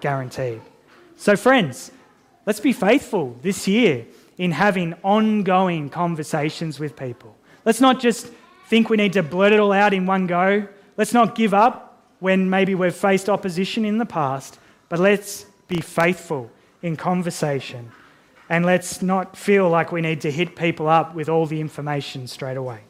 Guaranteed. 0.00 0.62
So, 1.22 1.36
friends, 1.36 1.92
let's 2.46 2.58
be 2.58 2.72
faithful 2.72 3.36
this 3.42 3.68
year 3.68 4.06
in 4.38 4.50
having 4.50 4.92
ongoing 5.04 5.88
conversations 5.88 6.80
with 6.80 6.96
people. 6.96 7.36
Let's 7.64 7.80
not 7.80 8.00
just 8.00 8.26
think 8.66 8.90
we 8.90 8.96
need 8.96 9.12
to 9.12 9.22
blurt 9.22 9.52
it 9.52 9.60
all 9.60 9.70
out 9.70 9.94
in 9.94 10.04
one 10.04 10.26
go. 10.26 10.66
Let's 10.96 11.14
not 11.14 11.36
give 11.36 11.54
up 11.54 12.02
when 12.18 12.50
maybe 12.50 12.74
we've 12.74 12.92
faced 12.92 13.28
opposition 13.28 13.84
in 13.84 13.98
the 13.98 14.04
past, 14.04 14.58
but 14.88 14.98
let's 14.98 15.46
be 15.68 15.80
faithful 15.80 16.50
in 16.82 16.96
conversation 16.96 17.92
and 18.48 18.66
let's 18.66 19.00
not 19.00 19.36
feel 19.36 19.68
like 19.68 19.92
we 19.92 20.00
need 20.00 20.22
to 20.22 20.30
hit 20.32 20.56
people 20.56 20.88
up 20.88 21.14
with 21.14 21.28
all 21.28 21.46
the 21.46 21.60
information 21.60 22.26
straight 22.26 22.56
away. 22.56 22.80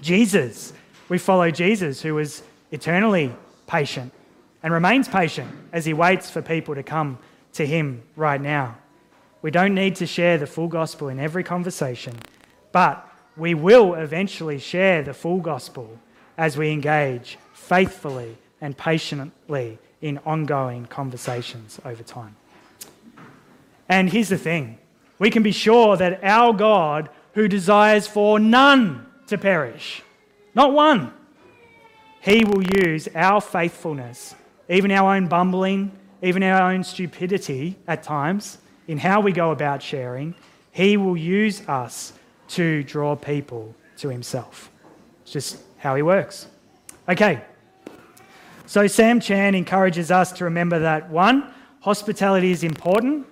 Jesus, 0.00 0.72
we 1.08 1.18
follow 1.18 1.50
Jesus, 1.50 2.02
who 2.02 2.14
was 2.14 2.44
eternally 2.70 3.34
patient 3.66 4.12
and 4.62 4.72
remains 4.72 5.08
patient 5.08 5.50
as 5.72 5.84
he 5.84 5.92
waits 5.92 6.30
for 6.30 6.40
people 6.40 6.76
to 6.76 6.84
come 6.84 7.18
to 7.54 7.66
Him 7.66 8.02
right 8.16 8.40
now. 8.40 8.76
We 9.42 9.50
don't 9.50 9.74
need 9.74 9.96
to 9.96 10.06
share 10.06 10.38
the 10.38 10.46
full 10.46 10.68
gospel 10.68 11.08
in 11.08 11.18
every 11.18 11.42
conversation, 11.42 12.16
but 12.70 13.08
we 13.36 13.54
will 13.54 13.94
eventually 13.94 14.58
share 14.58 15.02
the 15.02 15.14
full 15.14 15.40
gospel 15.40 15.98
as 16.38 16.56
we 16.56 16.70
engage 16.70 17.38
faithfully 17.52 18.36
and 18.60 18.76
patiently 18.76 19.78
in 20.00 20.18
ongoing 20.24 20.86
conversations 20.86 21.80
over 21.84 22.02
time. 22.02 22.36
And 23.88 24.10
here's 24.10 24.28
the 24.28 24.38
thing 24.38 24.78
we 25.18 25.30
can 25.30 25.42
be 25.42 25.52
sure 25.52 25.96
that 25.96 26.22
our 26.22 26.52
God, 26.52 27.08
who 27.34 27.48
desires 27.48 28.06
for 28.06 28.38
none 28.38 29.06
to 29.28 29.38
perish, 29.38 30.02
not 30.54 30.72
one, 30.72 31.12
he 32.20 32.44
will 32.44 32.62
use 32.62 33.08
our 33.14 33.40
faithfulness, 33.40 34.34
even 34.68 34.90
our 34.90 35.14
own 35.14 35.26
bumbling, 35.26 35.92
even 36.22 36.42
our 36.42 36.70
own 36.72 36.84
stupidity 36.84 37.76
at 37.86 38.02
times 38.02 38.58
in 38.88 38.98
how 38.98 39.20
we 39.20 39.32
go 39.32 39.50
about 39.50 39.82
sharing, 39.82 40.34
He 40.70 40.96
will 40.96 41.16
use 41.16 41.66
us 41.68 42.12
to 42.48 42.82
draw 42.84 43.16
people 43.16 43.74
to 43.98 44.08
Himself. 44.08 44.70
It's 45.22 45.32
just 45.32 45.58
how 45.78 45.96
He 45.96 46.02
works. 46.02 46.46
Okay, 47.08 47.42
so 48.66 48.86
Sam 48.86 49.20
Chan 49.20 49.54
encourages 49.54 50.10
us 50.10 50.32
to 50.32 50.44
remember 50.44 50.78
that 50.78 51.10
one, 51.10 51.52
hospitality 51.80 52.52
is 52.52 52.62
important. 52.64 53.26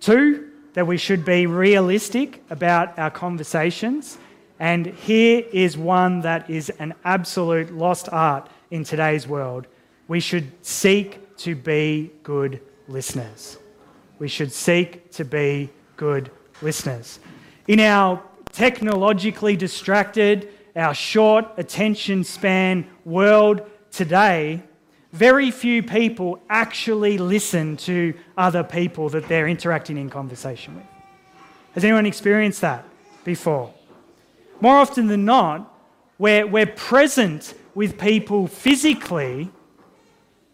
Two, 0.00 0.50
that 0.74 0.86
we 0.86 0.96
should 0.96 1.24
be 1.24 1.46
realistic 1.46 2.42
about 2.50 2.98
our 2.98 3.10
conversations. 3.10 4.18
And 4.60 4.86
here 4.86 5.44
is 5.52 5.78
one 5.78 6.20
that 6.20 6.50
is 6.50 6.70
an 6.78 6.94
absolute 7.04 7.72
lost 7.72 8.08
art 8.12 8.48
in 8.70 8.84
today's 8.84 9.26
world. 9.26 9.66
We 10.08 10.20
should 10.20 10.52
seek 10.64 11.18
to 11.38 11.54
be 11.54 12.10
good 12.22 12.60
listeners. 12.88 13.58
We 14.18 14.28
should 14.28 14.52
seek 14.52 15.10
to 15.12 15.24
be 15.24 15.70
good 15.96 16.30
listeners. 16.62 17.18
In 17.66 17.80
our 17.80 18.22
technologically 18.52 19.56
distracted, 19.56 20.48
our 20.76 20.94
short 20.94 21.46
attention 21.56 22.24
span 22.24 22.86
world 23.04 23.62
today, 23.90 24.62
very 25.12 25.50
few 25.50 25.82
people 25.82 26.40
actually 26.50 27.18
listen 27.18 27.76
to 27.76 28.14
other 28.36 28.64
people 28.64 29.08
that 29.10 29.28
they're 29.28 29.46
interacting 29.46 29.96
in 29.96 30.10
conversation 30.10 30.74
with. 30.74 30.84
Has 31.74 31.84
anyone 31.84 32.06
experienced 32.06 32.60
that 32.60 32.84
before? 33.24 33.72
More 34.60 34.76
often 34.76 35.06
than 35.06 35.24
not, 35.24 35.72
we're, 36.18 36.46
we're 36.46 36.66
present 36.66 37.54
with 37.74 37.98
people 37.98 38.46
physically 38.46 39.50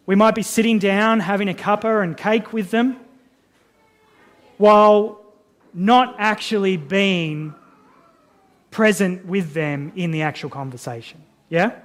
we 0.05 0.15
might 0.15 0.35
be 0.35 0.41
sitting 0.41 0.79
down 0.79 1.19
having 1.19 1.49
a 1.49 1.53
cuppa 1.53 2.03
and 2.03 2.17
cake 2.17 2.51
with 2.51 2.71
them 2.71 2.97
while 4.57 5.21
not 5.73 6.15
actually 6.19 6.77
being 6.77 7.53
present 8.71 9.25
with 9.25 9.53
them 9.53 9.91
in 9.95 10.11
the 10.11 10.21
actual 10.21 10.49
conversation. 10.49 11.21
Yeah? 11.49 11.75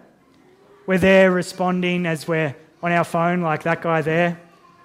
We're 0.86 0.98
there 0.98 1.30
responding 1.30 2.06
as 2.06 2.28
we're 2.28 2.54
on 2.82 2.92
our 2.92 3.04
phone, 3.04 3.40
like 3.40 3.64
that 3.64 3.82
guy 3.82 4.02
there. 4.02 4.40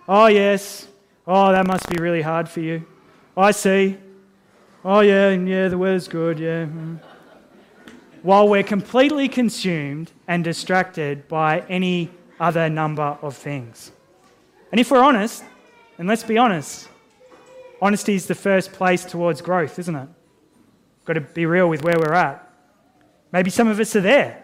Oh, 0.07 0.27
yes. 0.27 0.87
Oh, 1.27 1.51
that 1.51 1.67
must 1.67 1.87
be 1.89 2.01
really 2.01 2.21
hard 2.21 2.49
for 2.49 2.59
you. 2.59 2.85
I 3.37 3.51
see. 3.51 3.97
Oh, 4.83 5.01
yeah, 5.01 5.29
yeah, 5.29 5.67
the 5.67 5.77
weather's 5.77 6.07
good, 6.07 6.39
yeah. 6.39 6.65
Mm. 6.65 6.99
While 8.23 8.49
we're 8.49 8.63
completely 8.63 9.29
consumed 9.29 10.11
and 10.27 10.43
distracted 10.43 11.27
by 11.27 11.59
any 11.69 12.09
other 12.41 12.67
number 12.69 13.17
of 13.21 13.37
things. 13.37 13.91
And 14.71 14.79
if 14.81 14.89
we're 14.89 15.03
honest, 15.03 15.43
and 15.99 16.07
let's 16.07 16.23
be 16.23 16.39
honest, 16.39 16.89
honesty 17.81 18.15
is 18.15 18.25
the 18.25 18.35
first 18.35 18.73
place 18.73 19.05
towards 19.05 19.41
growth, 19.41 19.77
isn't 19.77 19.95
it? 19.95 20.09
Got 21.05 21.13
to 21.13 21.21
be 21.21 21.45
real 21.45 21.69
with 21.69 21.83
where 21.83 21.97
we're 21.99 22.13
at. 22.13 22.51
Maybe 23.31 23.51
some 23.51 23.67
of 23.67 23.79
us 23.79 23.95
are 23.95 24.01
there. 24.01 24.43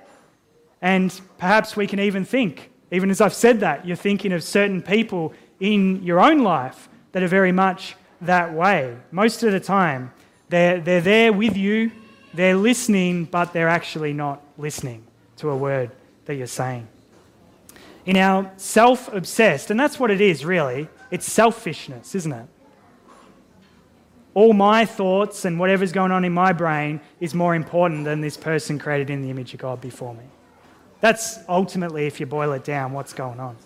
And 0.80 1.20
perhaps 1.40 1.76
we 1.76 1.88
can 1.88 2.00
even 2.00 2.24
think, 2.24 2.70
even 2.92 3.10
as 3.10 3.20
I've 3.20 3.34
said 3.34 3.62
that, 3.62 3.86
you're 3.86 3.98
thinking 3.98 4.32
of 4.32 4.44
certain 4.44 4.82
people 4.82 5.34
in 5.60 6.04
your 6.04 6.20
own 6.20 6.44
life 6.44 6.88
that 7.14 7.24
are 7.24 7.28
very 7.28 7.52
much 7.52 7.96
that 8.22 8.54
way. 8.54 8.96
Most 9.12 9.42
of 9.42 9.52
the 9.52 9.60
time, 9.60 10.14
they're, 10.50 10.80
they're 10.80 11.02
there 11.02 11.34
with 11.34 11.58
you, 11.58 11.92
they're 12.34 12.56
listening, 12.56 13.26
but 13.26 13.54
they're 13.54 13.68
actually 13.68 14.14
not 14.14 14.44
listening 14.58 15.04
to 15.38 15.50
a 15.50 15.58
word 15.58 15.90
that 16.26 16.36
you're 16.36 16.46
saying 16.46 16.88
in 18.08 18.16
our 18.16 18.50
self 18.56 19.14
obsessed, 19.14 19.70
and 19.70 19.80
that's 19.80 20.00
what 20.00 20.10
it 20.10 20.22
is 20.22 20.44
really. 20.44 20.88
It's 21.12 21.32
selfishness, 21.32 22.16
isn't 22.16 22.32
it? 22.32 22.48
All 24.34 24.54
my 24.54 24.86
thoughts 24.86 25.46
and 25.46 25.60
whatever's 25.60 25.92
going 25.92 26.12
on 26.12 26.24
in 26.24 26.32
my 26.32 26.54
brain 26.54 27.02
is 27.20 27.34
more 27.34 27.54
important 27.54 28.06
than 28.06 28.22
this 28.22 28.38
person 28.38 28.80
created 28.80 29.10
in 29.10 29.22
the 29.22 29.30
image 29.30 29.54
of 29.54 29.60
God 29.60 29.82
before 29.82 30.14
me. 30.14 30.24
That's 31.02 31.40
ultimately, 31.50 32.08
if 32.08 32.20
you 32.20 32.26
boil 32.26 32.54
it 32.54 32.64
down, 32.64 32.94
what's 32.94 33.14
going 33.14 33.40
on. 33.40 33.58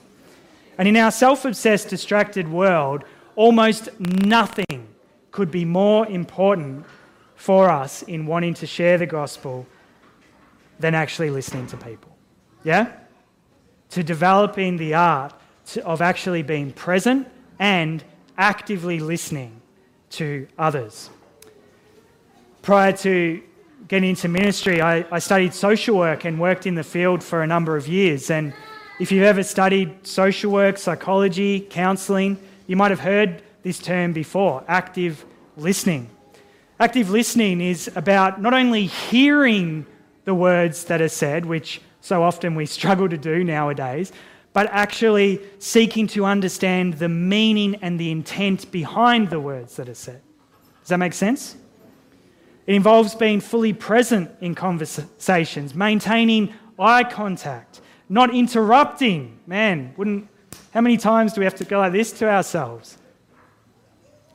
And 0.77 0.87
in 0.87 0.97
our 0.97 1.11
self 1.11 1.45
obsessed, 1.45 1.89
distracted 1.89 2.51
world, 2.51 3.03
almost 3.35 3.89
nothing 3.99 4.87
could 5.29 5.51
be 5.51 5.65
more 5.65 6.07
important 6.07 6.85
for 7.35 7.69
us 7.69 8.01
in 8.03 8.25
wanting 8.25 8.55
to 8.55 8.65
share 8.65 8.97
the 8.97 9.05
gospel 9.05 9.67
than 10.79 10.95
actually 10.95 11.29
listening 11.29 11.67
to 11.67 11.77
people. 11.77 12.17
Yeah? 12.63 12.91
To 13.91 14.03
developing 14.03 14.77
the 14.77 14.93
art 14.93 15.33
to, 15.67 15.85
of 15.85 16.01
actually 16.01 16.41
being 16.41 16.71
present 16.71 17.27
and 17.59 18.03
actively 18.37 18.99
listening 18.99 19.61
to 20.09 20.47
others. 20.57 21.09
Prior 22.61 22.91
to 22.93 23.41
getting 23.87 24.11
into 24.11 24.27
ministry, 24.27 24.81
I, 24.81 25.05
I 25.11 25.19
studied 25.19 25.53
social 25.53 25.97
work 25.97 26.25
and 26.25 26.39
worked 26.39 26.65
in 26.65 26.75
the 26.75 26.83
field 26.83 27.23
for 27.23 27.43
a 27.43 27.47
number 27.47 27.75
of 27.75 27.87
years. 27.87 28.29
And 28.29 28.53
if 28.99 29.11
you've 29.11 29.23
ever 29.23 29.43
studied 29.43 30.07
social 30.07 30.51
work, 30.51 30.77
psychology, 30.77 31.59
counselling, 31.59 32.37
you 32.67 32.75
might 32.75 32.91
have 32.91 32.99
heard 32.99 33.41
this 33.63 33.79
term 33.79 34.13
before 34.13 34.63
active 34.67 35.25
listening. 35.57 36.09
Active 36.79 37.09
listening 37.09 37.61
is 37.61 37.91
about 37.95 38.41
not 38.41 38.53
only 38.53 38.85
hearing 38.85 39.85
the 40.25 40.33
words 40.33 40.85
that 40.85 41.01
are 41.01 41.09
said, 41.09 41.45
which 41.45 41.81
so 42.01 42.23
often 42.23 42.55
we 42.55 42.65
struggle 42.65 43.07
to 43.07 43.17
do 43.17 43.43
nowadays, 43.43 44.11
but 44.53 44.67
actually 44.71 45.39
seeking 45.59 46.07
to 46.07 46.25
understand 46.25 46.95
the 46.95 47.07
meaning 47.07 47.75
and 47.81 47.99
the 47.99 48.11
intent 48.11 48.69
behind 48.71 49.29
the 49.29 49.39
words 49.39 49.77
that 49.77 49.87
are 49.87 49.93
said. 49.93 50.21
Does 50.81 50.89
that 50.89 50.97
make 50.97 51.13
sense? 51.13 51.55
It 52.67 52.75
involves 52.75 53.15
being 53.15 53.39
fully 53.39 53.73
present 53.73 54.29
in 54.41 54.55
conversations, 54.55 55.73
maintaining 55.73 56.53
eye 56.77 57.03
contact, 57.03 57.81
not 58.09 58.33
interrupting. 58.33 59.39
Man, 59.47 59.93
wouldn't 59.95 60.27
how 60.71 60.81
many 60.81 60.97
times 60.97 61.33
do 61.33 61.41
we 61.41 61.45
have 61.45 61.55
to 61.55 61.65
go 61.65 61.79
like 61.79 61.91
this 61.91 62.11
to 62.13 62.29
ourselves? 62.29 62.97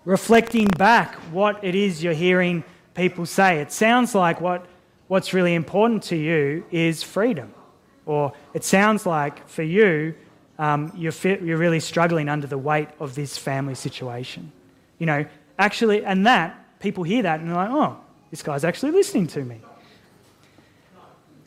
Reflecting 0.04 0.68
back 0.68 1.14
what 1.32 1.62
it 1.64 1.74
is 1.74 2.02
you're 2.02 2.12
hearing 2.12 2.62
people 2.94 3.26
say. 3.26 3.58
It 3.58 3.72
sounds 3.72 4.14
like 4.14 4.40
what, 4.40 4.66
what's 5.08 5.32
really 5.32 5.54
important 5.54 6.02
to 6.04 6.16
you 6.16 6.64
is 6.70 7.02
freedom. 7.02 7.52
Or 8.04 8.32
it 8.54 8.64
sounds 8.64 9.06
like 9.06 9.48
for 9.48 9.62
you, 9.62 10.14
um, 10.58 10.92
you're, 10.96 11.12
you're 11.22 11.58
really 11.58 11.80
struggling 11.80 12.28
under 12.28 12.46
the 12.46 12.58
weight 12.58 12.88
of 13.00 13.14
this 13.14 13.36
family 13.36 13.74
situation. 13.74 14.52
You 14.98 15.06
know, 15.06 15.26
actually, 15.58 16.04
and 16.04 16.26
that, 16.26 16.80
people 16.80 17.04
hear 17.04 17.22
that 17.22 17.40
and 17.40 17.48
they're 17.48 17.56
like, 17.56 17.70
oh, 17.70 17.98
this 18.30 18.42
guy's 18.42 18.64
actually 18.64 18.92
listening 18.92 19.26
to 19.28 19.44
me. 19.44 19.60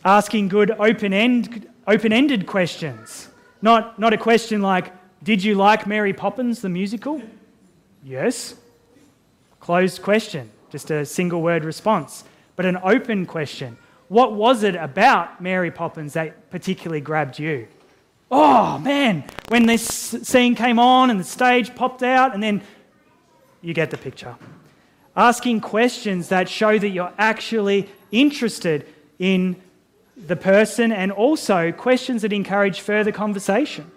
Asking 0.05 0.47
good 0.47 0.71
open 0.71 1.13
ended 1.13 2.45
questions. 2.45 3.29
Not, 3.61 3.99
not 3.99 4.13
a 4.13 4.17
question 4.17 4.61
like, 4.61 4.93
Did 5.23 5.43
you 5.43 5.55
like 5.55 5.85
Mary 5.85 6.13
Poppins, 6.13 6.61
the 6.61 6.69
musical? 6.69 7.21
Yes. 8.03 8.55
Closed 9.59 10.01
question, 10.01 10.49
just 10.69 10.89
a 10.89 11.05
single 11.05 11.41
word 11.41 11.65
response. 11.65 12.23
But 12.59 12.65
an 12.65 12.79
open 12.83 13.25
question 13.25 13.77
what 14.09 14.33
was 14.33 14.63
it 14.63 14.75
about 14.75 15.39
Mary 15.39 15.71
Poppins 15.71 16.11
that 16.11 16.51
particularly 16.51 16.99
grabbed 16.99 17.39
you? 17.39 17.69
Oh, 18.29 18.77
man, 18.79 19.23
when 19.47 19.65
this 19.65 19.87
scene 19.87 20.55
came 20.55 20.77
on 20.77 21.09
and 21.09 21.17
the 21.17 21.23
stage 21.23 21.73
popped 21.73 22.03
out, 22.03 22.33
and 22.33 22.43
then 22.43 22.61
you 23.61 23.73
get 23.73 23.91
the 23.91 23.97
picture. 23.97 24.35
Asking 25.15 25.61
questions 25.61 26.27
that 26.27 26.49
show 26.49 26.77
that 26.77 26.89
you're 26.89 27.13
actually 27.17 27.87
interested 28.11 28.85
in 29.19 29.55
the 30.17 30.35
person 30.35 30.91
and 30.91 31.13
also 31.13 31.71
questions 31.71 32.23
that 32.23 32.33
encourage 32.33 32.81
further 32.81 33.13
conversation, 33.13 33.89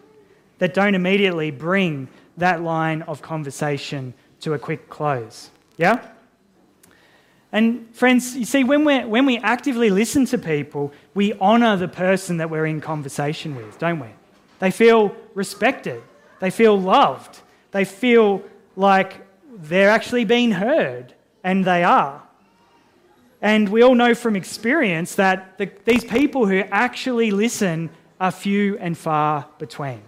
that 0.59 0.73
don't 0.73 0.95
immediately 0.95 1.51
bring 1.51 2.07
that 2.37 2.63
line 2.63 3.03
of 3.03 3.23
conversation 3.23 4.15
to 4.39 4.55
a 4.55 4.59
quick 4.61 4.89
close. 4.89 5.51
Yeah? 5.79 6.12
And 7.53 7.95
friends, 7.95 8.35
you 8.35 8.47
see, 8.47 8.65
when, 8.65 8.85
we 8.85 9.05
when 9.05 9.27
we 9.27 9.37
actively 9.39 9.91
listen 9.91 10.25
to 10.27 10.39
people, 10.39 10.93
we 11.15 11.35
honour 11.35 11.77
the 11.77 11.89
person 11.89 12.39
that 12.39 12.49
we're 12.49 12.65
in 12.65 12.81
conversation 12.81 13.55
with, 13.55 13.79
don't 13.79 14.01
we? 14.01 14.09
They 14.59 14.71
feel 14.71 15.15
respected, 15.35 16.03
they 16.41 16.51
feel 16.51 16.81
loved, 16.81 17.41
they 17.73 17.85
feel 17.85 18.43
like 18.75 19.27
they're 19.55 19.91
actually 19.91 20.25
being 20.25 20.53
heard, 20.53 21.15
and 21.45 21.65
they 21.65 21.85
are. 21.85 22.23
And 23.43 23.69
we 23.69 23.83
all 23.83 23.95
know 23.95 24.15
from 24.15 24.37
experience 24.37 25.17
that 25.17 25.59
the, 25.59 25.71
these 25.85 26.05
people 26.05 26.47
who 26.47 26.61
actually 26.71 27.33
listen 27.33 27.91
are 28.21 28.31
few 28.31 28.79
and 28.79 28.97
far 28.97 29.47
between. 29.59 30.01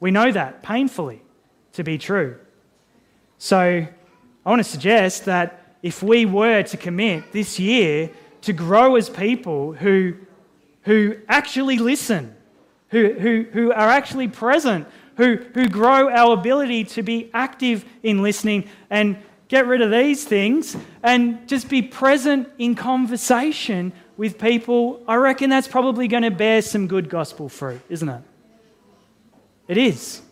We 0.00 0.10
know 0.10 0.32
that 0.32 0.62
painfully 0.62 1.22
to 1.74 1.84
be 1.84 1.98
true. 1.98 2.36
So 3.38 3.58
I 3.58 4.50
want 4.50 4.58
to 4.58 4.68
suggest 4.68 5.24
that 5.26 5.59
if 5.82 6.02
we 6.02 6.26
were 6.26 6.62
to 6.62 6.76
commit 6.76 7.32
this 7.32 7.58
year 7.58 8.10
to 8.42 8.52
grow 8.52 8.96
as 8.96 9.08
people 9.08 9.72
who, 9.72 10.14
who 10.82 11.16
actually 11.28 11.78
listen, 11.78 12.34
who, 12.88 13.12
who, 13.12 13.46
who 13.52 13.72
are 13.72 13.88
actually 13.88 14.28
present, 14.28 14.86
who, 15.16 15.36
who 15.54 15.68
grow 15.68 16.08
our 16.10 16.32
ability 16.34 16.84
to 16.84 17.02
be 17.02 17.30
active 17.34 17.84
in 18.02 18.22
listening 18.22 18.68
and 18.88 19.16
get 19.48 19.66
rid 19.66 19.82
of 19.82 19.90
these 19.90 20.24
things 20.24 20.76
and 21.02 21.46
just 21.48 21.68
be 21.68 21.82
present 21.82 22.48
in 22.58 22.74
conversation 22.74 23.92
with 24.16 24.38
people, 24.38 25.02
I 25.08 25.16
reckon 25.16 25.50
that's 25.50 25.68
probably 25.68 26.08
going 26.08 26.22
to 26.22 26.30
bear 26.30 26.62
some 26.62 26.86
good 26.86 27.08
gospel 27.08 27.48
fruit, 27.48 27.80
isn't 27.88 28.08
it? 28.08 28.22
It 29.66 29.76
is. 29.76 30.22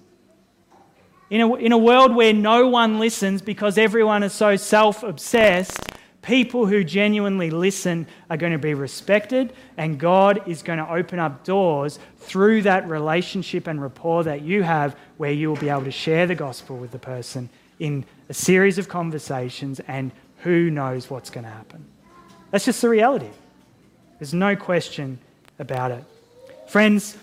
In 1.31 1.41
a, 1.43 1.55
in 1.57 1.73
a 1.73 1.79
world 1.79 2.15
where 2.15 2.33
no 2.33 2.69
one 2.69 2.99
listens 2.99 3.43
because 3.43 3.77
everyone 3.77 4.23
is 4.23 4.33
so 4.33 4.57
self 4.57 5.03
obsessed, 5.03 5.79
people 6.23 6.67
who 6.67 6.85
genuinely 6.85 7.51
listen 7.51 8.07
are 8.31 8.37
going 8.37 8.53
to 8.53 8.59
be 8.59 8.75
respected, 8.75 9.53
and 9.77 9.99
God 9.99 10.47
is 10.49 10.63
going 10.63 10.79
to 10.79 10.91
open 10.91 11.19
up 11.19 11.45
doors 11.45 11.99
through 12.19 12.63
that 12.63 12.89
relationship 12.89 13.67
and 13.67 13.81
rapport 13.81 14.25
that 14.25 14.43
you 14.43 14.63
have 14.63 14.97
where 15.19 15.33
you 15.33 15.49
will 15.49 15.57
be 15.57 15.69
able 15.69 15.85
to 15.85 15.91
share 15.91 16.27
the 16.27 16.35
gospel 16.35 16.77
with 16.77 16.93
the 16.93 16.99
person 16.99 17.51
in 17.79 18.05
a 18.29 18.35
series 18.35 18.79
of 18.79 18.89
conversations, 18.89 19.81
and 19.81 20.13
who 20.39 20.71
knows 20.71 21.11
what's 21.11 21.31
going 21.31 21.45
to 21.45 21.51
happen. 21.51 21.85
That's 22.51 22.65
just 22.65 22.81
the 22.81 22.89
reality. 22.89 23.29
There's 24.19 24.35
no 24.35 24.57
question 24.57 25.19
about 25.59 25.91
it. 25.91 26.05
Friends, 26.69 27.17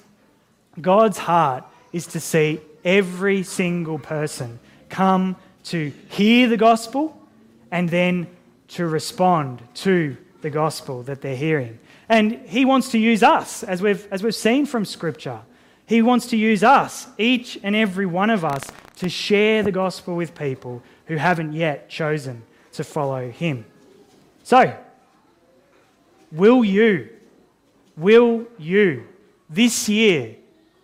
God's 0.79 1.17
heart 1.17 1.63
is 1.91 2.07
to 2.07 2.19
see 2.19 2.59
every 2.85 3.43
single 3.43 3.99
person 3.99 4.59
come 4.87 5.35
to 5.65 5.91
hear 6.09 6.47
the 6.47 6.57
gospel 6.57 7.19
and 7.71 7.89
then 7.89 8.27
to 8.67 8.85
respond 8.85 9.61
to 9.73 10.15
the 10.41 10.49
gospel 10.49 11.03
that 11.03 11.21
they're 11.21 11.35
hearing. 11.35 11.79
And 12.07 12.33
he 12.45 12.65
wants 12.65 12.91
to 12.91 12.99
use 12.99 13.23
us, 13.23 13.63
as 13.63 13.81
we've, 13.81 14.07
as 14.11 14.21
we've 14.21 14.35
seen 14.35 14.67
from 14.67 14.85
Scripture. 14.85 15.41
He 15.87 16.01
wants 16.01 16.27
to 16.27 16.37
use 16.37 16.63
us, 16.63 17.07
each 17.17 17.59
and 17.63 17.75
every 17.75 18.05
one 18.05 18.29
of 18.29 18.45
us, 18.45 18.63
to 18.97 19.09
share 19.09 19.63
the 19.63 19.71
gospel 19.71 20.15
with 20.15 20.35
people 20.35 20.83
who 21.07 21.15
haven't 21.15 21.53
yet 21.53 21.89
chosen 21.89 22.43
to 22.73 22.83
follow 22.83 23.29
him. 23.29 23.65
So, 24.43 24.75
will 26.31 26.63
you, 26.63 27.09
will 27.97 28.45
you 28.57 29.07
this 29.49 29.89
year, 29.89 30.35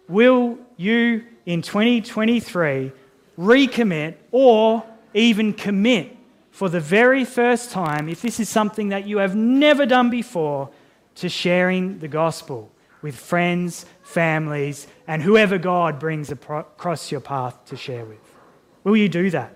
will 0.08 0.58
you 0.78 1.26
in 1.45 1.61
2023 1.61 2.91
recommit 3.37 4.15
or 4.31 4.83
even 5.13 5.53
commit 5.53 6.15
for 6.51 6.69
the 6.69 6.79
very 6.79 7.25
first 7.25 7.71
time, 7.71 8.09
if 8.09 8.21
this 8.21 8.39
is 8.39 8.49
something 8.49 8.89
that 8.89 9.07
you 9.07 9.17
have 9.17 9.35
never 9.35 9.85
done 9.85 10.09
before, 10.09 10.69
to 11.15 11.29
sharing 11.29 11.99
the 11.99 12.07
gospel 12.07 12.71
with 13.01 13.15
friends, 13.15 13.85
families, 14.03 14.87
and 15.07 15.21
whoever 15.21 15.57
God 15.57 15.99
brings 15.99 16.31
across 16.31 17.11
your 17.11 17.21
path 17.21 17.57
to 17.65 17.75
share 17.75 18.05
with? 18.05 18.19
Will 18.83 18.97
you 18.97 19.09
do 19.09 19.29
that? 19.31 19.55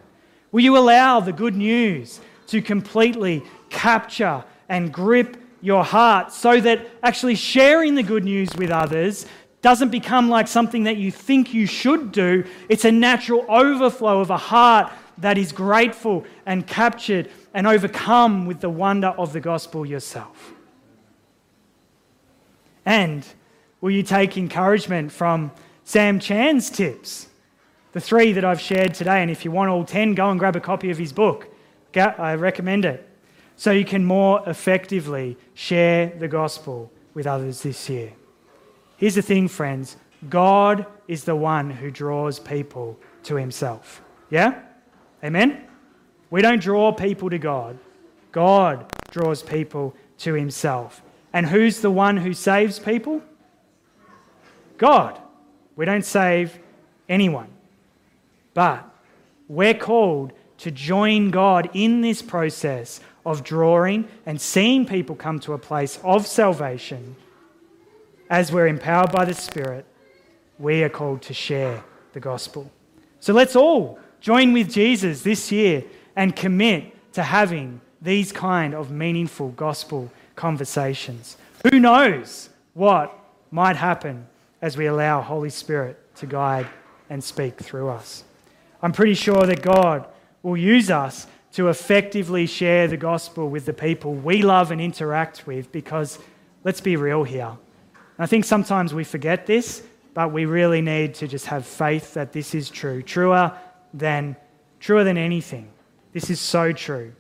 Will 0.52 0.64
you 0.64 0.78
allow 0.78 1.20
the 1.20 1.34
good 1.34 1.56
news 1.56 2.20
to 2.48 2.62
completely 2.62 3.44
capture 3.70 4.44
and 4.70 4.94
grip 4.94 5.38
your 5.62 5.84
heart 5.84 6.32
so 6.32 6.60
that 6.62 6.88
actually 7.02 7.36
sharing 7.36 7.96
the 7.96 8.04
good 8.04 8.24
news 8.24 8.50
with 8.56 8.70
others 8.70 9.26
doesn't 9.66 9.90
become 9.90 10.30
like 10.30 10.48
something 10.48 10.84
that 10.84 10.98
you 10.98 11.10
think 11.10 11.52
you 11.52 11.66
should 11.66 12.12
do. 12.12 12.46
It's 12.70 12.86
a 12.86 12.92
natural 12.92 13.44
overflow 13.50 14.20
of 14.20 14.30
a 14.30 14.38
heart 14.38 14.94
that 15.18 15.40
is 15.40 15.52
grateful 15.52 16.24
and 16.46 16.68
captured 16.68 17.32
and 17.52 17.66
overcome 17.66 18.46
with 18.46 18.60
the 18.60 18.70
wonder 18.70 19.08
of 19.08 19.34
the 19.34 19.40
gospel 19.40 19.84
yourself. 19.84 20.54
And 22.86 23.26
will 23.82 23.90
you 23.90 24.04
take 24.04 24.38
encouragement 24.38 25.12
from 25.12 25.52
Sam 25.84 26.20
Chan's 26.20 26.70
tips? 26.70 27.28
The 27.94 28.02
three 28.02 28.34
that 28.34 28.46
I've 28.46 28.62
shared 28.62 28.94
today. 28.94 29.24
And 29.24 29.32
if 29.32 29.44
you 29.44 29.50
want 29.50 29.72
all 29.72 29.84
10, 29.84 30.14
go 30.14 30.30
and 30.30 30.38
grab 30.40 30.56
a 30.56 30.60
copy 30.60 30.92
of 30.92 31.00
his 31.00 31.12
book. 31.12 31.48
I 31.96 32.36
recommend 32.36 32.86
it. 32.86 33.10
So 33.56 33.72
you 33.72 33.84
can 33.84 34.06
more 34.06 34.44
effectively 34.46 35.38
share 35.56 36.14
the 36.20 36.28
gospel 36.28 36.92
with 37.16 37.26
others 37.26 37.64
this 37.64 37.90
year. 37.90 38.14
Here's 38.98 39.16
the 39.16 39.22
thing, 39.22 39.48
friends 39.48 39.98
God 40.30 40.86
is 41.08 41.24
the 41.24 41.36
one 41.36 41.70
who 41.70 41.92
draws 41.92 42.40
people 42.40 43.00
to 43.24 43.36
himself. 43.36 44.02
Yeah? 44.30 44.62
Amen? 45.24 45.66
We 46.30 46.42
don't 46.42 46.62
draw 46.62 46.92
people 46.92 47.30
to 47.30 47.38
God, 47.38 47.78
God 48.32 48.92
draws 49.12 49.44
people 49.44 49.96
to 50.20 50.34
himself. 50.34 51.02
And 51.34 51.46
who's 51.46 51.82
the 51.82 51.92
one 51.92 52.18
who 52.18 52.34
saves 52.34 52.80
people? 52.80 53.22
God. 54.78 55.20
We 55.76 55.84
don't 55.84 56.06
save 56.06 56.58
anyone. 57.10 57.50
But 58.54 58.90
we're 59.50 59.74
called 59.74 60.32
to 60.60 60.72
join 60.72 61.32
God 61.32 61.70
in 61.74 62.00
this 62.00 62.22
process 62.22 63.02
of 63.26 63.44
drawing 63.44 64.08
and 64.26 64.40
seeing 64.40 64.86
people 64.86 65.16
come 65.16 65.40
to 65.42 65.52
a 65.52 65.58
place 65.58 66.00
of 66.04 66.26
salvation 66.26 67.18
as 68.36 68.52
we're 68.52 68.68
empowered 68.68 69.14
by 69.14 69.24
the 69.24 69.34
Spirit, 69.34 69.86
we 70.60 70.84
are 70.84 70.90
called 70.90 71.22
to 71.22 71.34
share 71.34 71.82
the 72.12 72.20
gospel. 72.20 72.70
So 73.22 73.32
let's 73.32 73.56
all 73.56 73.98
join 74.20 74.52
with 74.52 74.74
Jesus 74.74 75.22
this 75.22 75.54
year 75.54 75.86
and 76.18 76.36
commit 76.36 77.14
to 77.14 77.24
having 77.24 77.80
these 78.02 78.34
kind 78.34 78.76
of 78.76 78.92
meaningful 78.92 79.52
gospel 79.52 80.12
conversations. 80.36 81.38
Who 81.72 81.80
knows 81.80 82.50
what 82.74 83.18
might 83.52 83.78
happen 83.78 84.28
as 84.62 84.76
we 84.76 84.88
allow 84.88 85.22
Holy 85.22 85.50
Spirit 85.50 85.98
to 86.18 86.26
guide 86.26 86.68
and 87.10 87.24
speak 87.24 87.58
through 87.58 87.88
us. 87.88 88.26
I'm 88.82 88.92
pretty 88.92 89.14
sure 89.14 89.46
that 89.46 89.62
God 89.62 90.06
will 90.44 90.58
use 90.58 90.92
us 90.92 91.26
to 91.54 91.70
effectively 91.70 92.48
share 92.48 92.90
the 92.90 92.98
gospel 92.98 93.50
with 93.50 93.66
the 93.66 93.72
people 93.72 94.14
we 94.14 94.42
love 94.42 94.72
and 94.72 94.82
interact 94.82 95.48
with 95.48 95.72
because 95.72 96.20
let's 96.66 96.82
be 96.82 96.98
real 96.98 97.24
here. 97.24 97.54
I 98.18 98.26
think 98.28 98.46
sometimes 98.46 98.94
we 98.94 99.04
forget 99.04 99.46
this, 99.46 99.84
but 100.14 100.32
we 100.32 100.46
really 100.46 100.82
need 100.82 101.16
to 101.16 101.28
just 101.28 101.48
have 101.48 101.66
faith 101.66 102.14
that 102.14 102.32
this 102.32 102.56
is 102.56 102.70
true, 102.70 103.02
truer 103.02 103.58
than 103.94 104.36
truer 104.80 105.04
than 105.04 105.18
anything. 105.18 105.70
This 106.14 106.30
is 106.30 106.40
so 106.40 106.72
true. 106.72 107.14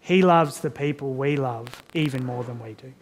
He 0.00 0.22
loves 0.22 0.60
the 0.60 0.70
people 0.70 1.12
we 1.12 1.36
love 1.36 1.82
even 1.92 2.24
more 2.24 2.42
than 2.44 2.62
we 2.62 2.72
do. 2.74 2.92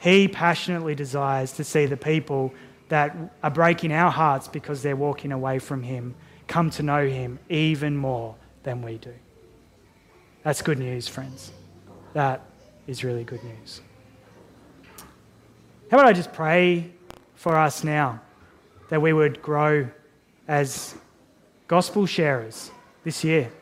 He 0.00 0.26
passionately 0.26 0.96
desires 0.96 1.52
to 1.52 1.64
see 1.64 1.86
the 1.86 1.96
people 1.96 2.52
that 2.88 3.16
are 3.42 3.50
breaking 3.50 3.92
our 3.92 4.10
hearts 4.10 4.48
because 4.48 4.82
they're 4.82 4.96
walking 4.96 5.30
away 5.30 5.58
from 5.60 5.82
Him 5.82 6.14
come 6.48 6.70
to 6.70 6.82
know 6.82 7.06
Him 7.06 7.38
even 7.48 7.96
more 7.96 8.34
than 8.64 8.82
we 8.82 8.98
do. 8.98 9.14
That's 10.42 10.60
good 10.60 10.78
news, 10.78 11.06
friends. 11.06 11.52
That 12.14 12.44
is 12.86 13.04
really 13.04 13.24
good 13.24 13.44
news. 13.44 13.80
How 15.92 15.98
about 15.98 16.08
I 16.08 16.14
just 16.14 16.32
pray 16.32 16.90
for 17.34 17.54
us 17.54 17.84
now 17.84 18.18
that 18.88 19.02
we 19.02 19.12
would 19.12 19.42
grow 19.42 19.86
as 20.48 20.94
gospel 21.68 22.06
sharers 22.06 22.70
this 23.04 23.22
year, 23.22 23.52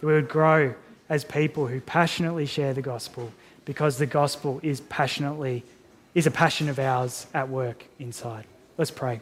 that 0.00 0.06
we 0.08 0.12
would 0.12 0.28
grow 0.28 0.74
as 1.08 1.24
people 1.24 1.68
who 1.68 1.80
passionately 1.80 2.46
share 2.46 2.74
the 2.74 2.82
gospel 2.82 3.32
because 3.64 3.96
the 3.96 4.06
gospel 4.06 4.58
is 4.64 4.80
passionately 4.80 5.62
is 6.16 6.26
a 6.26 6.32
passion 6.32 6.68
of 6.68 6.80
ours 6.80 7.28
at 7.32 7.48
work 7.48 7.84
inside. 8.00 8.44
Let's 8.76 8.90
pray. 8.90 9.20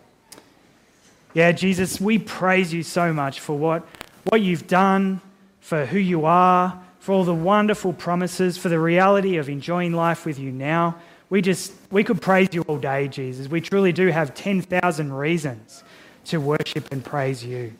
Yeah, 1.35 1.53
Jesus, 1.53 2.01
we 2.01 2.19
praise 2.19 2.73
you 2.73 2.83
so 2.83 3.13
much 3.13 3.39
for 3.39 3.59
what, 3.59 3.87
what 4.31 4.41
you've 4.41 4.67
done, 4.67 5.21
for 5.61 5.85
who 5.85 5.99
you 5.99 6.25
are, 6.25 6.83
for 7.01 7.13
all 7.13 7.25
the 7.25 7.35
wonderful 7.35 7.93
promises, 7.93 8.57
for 8.57 8.71
the 8.71 8.81
reality 8.81 9.37
of 9.37 9.51
enjoying 9.51 9.93
life 9.93 10.25
with 10.25 10.39
you 10.39 10.51
now. 10.51 10.97
We 11.29 11.43
just, 11.43 11.73
we 11.91 12.05
could 12.05 12.21
praise 12.21 12.49
you 12.53 12.63
all 12.63 12.79
day, 12.79 13.09
Jesus. 13.09 13.49
We 13.49 13.61
truly 13.61 13.93
do 13.93 14.09
have 14.09 14.35
10,000 14.35 15.13
reasons 15.13 15.83
to 16.27 16.39
worship 16.41 16.93
and 16.93 17.05
praise 17.05 17.45
you. 17.45 17.75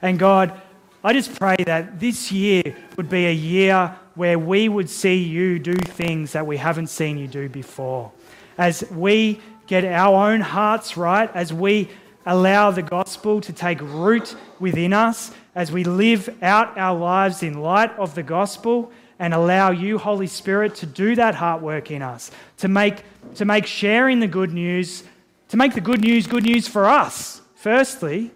And 0.00 0.18
God, 0.18 0.60
I 1.02 1.12
just 1.12 1.34
pray 1.34 1.56
that 1.66 1.98
this 1.98 2.30
year 2.30 2.62
would 2.96 3.08
be 3.08 3.26
a 3.26 3.32
year 3.32 3.96
where 4.14 4.38
we 4.38 4.68
would 4.68 4.88
see 4.88 5.16
you 5.16 5.58
do 5.58 5.74
things 5.74 6.32
that 6.32 6.46
we 6.46 6.56
haven't 6.56 6.88
seen 6.88 7.18
you 7.18 7.28
do 7.28 7.48
before 7.48 8.12
as 8.58 8.88
we 8.90 9.40
get 9.66 9.84
our 9.84 10.30
own 10.30 10.40
hearts 10.40 10.96
right, 10.96 11.30
as 11.34 11.52
we 11.52 11.88
allow 12.24 12.70
the 12.70 12.82
gospel 12.82 13.40
to 13.40 13.52
take 13.52 13.80
root 13.80 14.34
within 14.58 14.92
us, 14.92 15.30
as 15.54 15.70
we 15.70 15.84
live 15.84 16.34
out 16.42 16.76
our 16.78 16.96
lives 16.96 17.42
in 17.42 17.60
light 17.60 17.90
of 17.98 18.14
the 18.14 18.22
gospel 18.22 18.90
and 19.18 19.32
allow 19.32 19.70
you, 19.70 19.98
Holy 19.98 20.26
Spirit, 20.26 20.74
to 20.76 20.86
do 20.86 21.14
that 21.14 21.34
heart 21.34 21.62
work 21.62 21.90
in 21.90 22.02
us, 22.02 22.30
to 22.58 22.68
make, 22.68 23.02
to 23.36 23.44
make 23.44 23.66
sharing 23.66 24.20
the 24.20 24.26
good 24.26 24.52
news, 24.52 25.04
to 25.48 25.56
make 25.56 25.74
the 25.74 25.80
good 25.80 26.00
news 26.00 26.26
good 26.26 26.44
news 26.44 26.68
for 26.68 26.86
us, 26.86 27.40
firstly, 27.54 28.30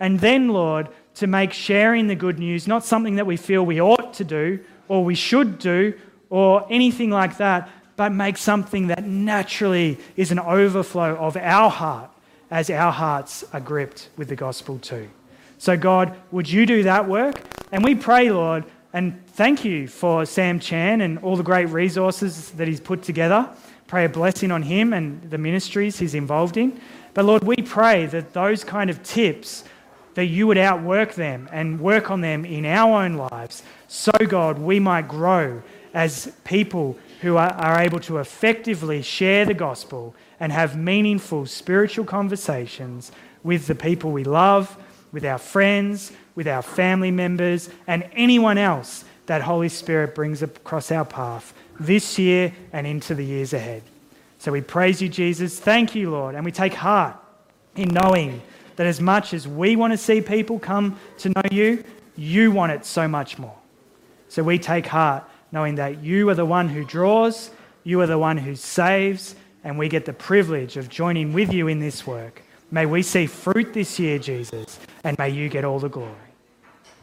and 0.00 0.20
then, 0.20 0.48
Lord, 0.48 0.88
to 1.16 1.26
make 1.26 1.52
sharing 1.52 2.08
the 2.08 2.16
good 2.16 2.38
news 2.38 2.66
not 2.66 2.84
something 2.84 3.16
that 3.16 3.26
we 3.26 3.36
feel 3.36 3.64
we 3.64 3.80
ought 3.80 4.14
to 4.14 4.24
do 4.24 4.58
or 4.88 5.04
we 5.04 5.14
should 5.14 5.58
do 5.58 5.94
or 6.30 6.66
anything 6.68 7.10
like 7.10 7.36
that, 7.36 7.68
but 7.96 8.12
make 8.12 8.36
something 8.36 8.88
that 8.88 9.04
naturally 9.04 9.98
is 10.16 10.32
an 10.32 10.40
overflow 10.40 11.14
of 11.16 11.36
our 11.36 11.70
heart 11.70 12.10
as 12.50 12.70
our 12.70 12.92
hearts 12.92 13.44
are 13.52 13.60
gripped 13.60 14.08
with 14.16 14.28
the 14.28 14.36
gospel 14.36 14.78
too. 14.78 15.08
So, 15.58 15.76
God, 15.76 16.16
would 16.30 16.50
you 16.50 16.66
do 16.66 16.82
that 16.82 17.08
work? 17.08 17.40
And 17.72 17.84
we 17.84 17.94
pray, 17.94 18.30
Lord, 18.30 18.64
and 18.94 19.26
thank 19.26 19.64
you 19.64 19.88
for 19.88 20.24
Sam 20.24 20.60
Chan 20.60 21.00
and 21.00 21.18
all 21.18 21.34
the 21.34 21.42
great 21.42 21.68
resources 21.68 22.52
that 22.52 22.68
he's 22.68 22.78
put 22.78 23.02
together. 23.02 23.50
Pray 23.88 24.04
a 24.04 24.08
blessing 24.08 24.52
on 24.52 24.62
him 24.62 24.92
and 24.92 25.20
the 25.30 25.36
ministries 25.36 25.98
he's 25.98 26.14
involved 26.14 26.56
in. 26.56 26.80
But 27.12 27.24
Lord, 27.24 27.42
we 27.42 27.56
pray 27.56 28.06
that 28.06 28.32
those 28.34 28.62
kind 28.62 28.90
of 28.90 29.02
tips, 29.02 29.64
that 30.14 30.26
you 30.26 30.46
would 30.46 30.58
outwork 30.58 31.14
them 31.14 31.48
and 31.50 31.80
work 31.80 32.08
on 32.08 32.20
them 32.20 32.44
in 32.44 32.64
our 32.64 33.04
own 33.04 33.14
lives. 33.14 33.64
So, 33.88 34.12
God, 34.12 34.60
we 34.60 34.78
might 34.78 35.08
grow 35.08 35.60
as 35.92 36.32
people 36.44 36.96
who 37.20 37.36
are, 37.36 37.80
able 37.80 37.98
to 37.98 38.18
effectively 38.18 39.02
share 39.02 39.44
the 39.44 39.54
gospel 39.54 40.14
and 40.38 40.52
have 40.52 40.78
meaningful 40.78 41.46
spiritual 41.46 42.04
conversations 42.04 43.10
with 43.42 43.66
the 43.66 43.74
people 43.74 44.12
we 44.12 44.22
love, 44.22 44.76
with 45.10 45.24
our 45.24 45.38
friends, 45.38 46.12
with 46.34 46.48
our 46.48 46.62
family 46.62 47.10
members, 47.10 47.70
and 47.86 48.08
anyone 48.12 48.58
else 48.58 49.04
that 49.26 49.42
Holy 49.42 49.68
Spirit 49.68 50.14
brings 50.14 50.42
across 50.42 50.90
our 50.90 51.04
path 51.04 51.54
this 51.78 52.18
year 52.18 52.52
and 52.72 52.86
into 52.86 53.14
the 53.14 53.24
years 53.24 53.52
ahead. 53.52 53.82
So 54.38 54.52
we 54.52 54.60
praise 54.60 55.00
you, 55.00 55.08
Jesus. 55.08 55.58
Thank 55.58 55.94
you, 55.94 56.10
Lord. 56.10 56.34
And 56.34 56.44
we 56.44 56.52
take 56.52 56.74
heart 56.74 57.16
in 57.76 57.88
knowing 57.88 58.42
that 58.76 58.86
as 58.86 59.00
much 59.00 59.32
as 59.32 59.48
we 59.48 59.76
want 59.76 59.92
to 59.92 59.96
see 59.96 60.20
people 60.20 60.58
come 60.58 60.98
to 61.18 61.30
know 61.30 61.42
you, 61.50 61.84
you 62.16 62.50
want 62.50 62.72
it 62.72 62.84
so 62.84 63.08
much 63.08 63.38
more. 63.38 63.56
So 64.28 64.42
we 64.42 64.58
take 64.58 64.86
heart 64.86 65.24
knowing 65.52 65.76
that 65.76 66.02
you 66.02 66.28
are 66.28 66.34
the 66.34 66.44
one 66.44 66.68
who 66.68 66.84
draws, 66.84 67.50
you 67.84 68.00
are 68.00 68.06
the 68.06 68.18
one 68.18 68.36
who 68.36 68.56
saves, 68.56 69.36
and 69.62 69.78
we 69.78 69.88
get 69.88 70.04
the 70.04 70.12
privilege 70.12 70.76
of 70.76 70.88
joining 70.88 71.32
with 71.32 71.52
you 71.52 71.68
in 71.68 71.78
this 71.78 72.06
work. 72.06 72.42
May 72.70 72.86
we 72.86 73.02
see 73.02 73.26
fruit 73.26 73.72
this 73.72 73.98
year, 73.98 74.18
Jesus, 74.18 74.78
and 75.04 75.16
may 75.16 75.30
you 75.30 75.48
get 75.48 75.64
all 75.64 75.78
the 75.78 75.88
glory. 75.88 76.23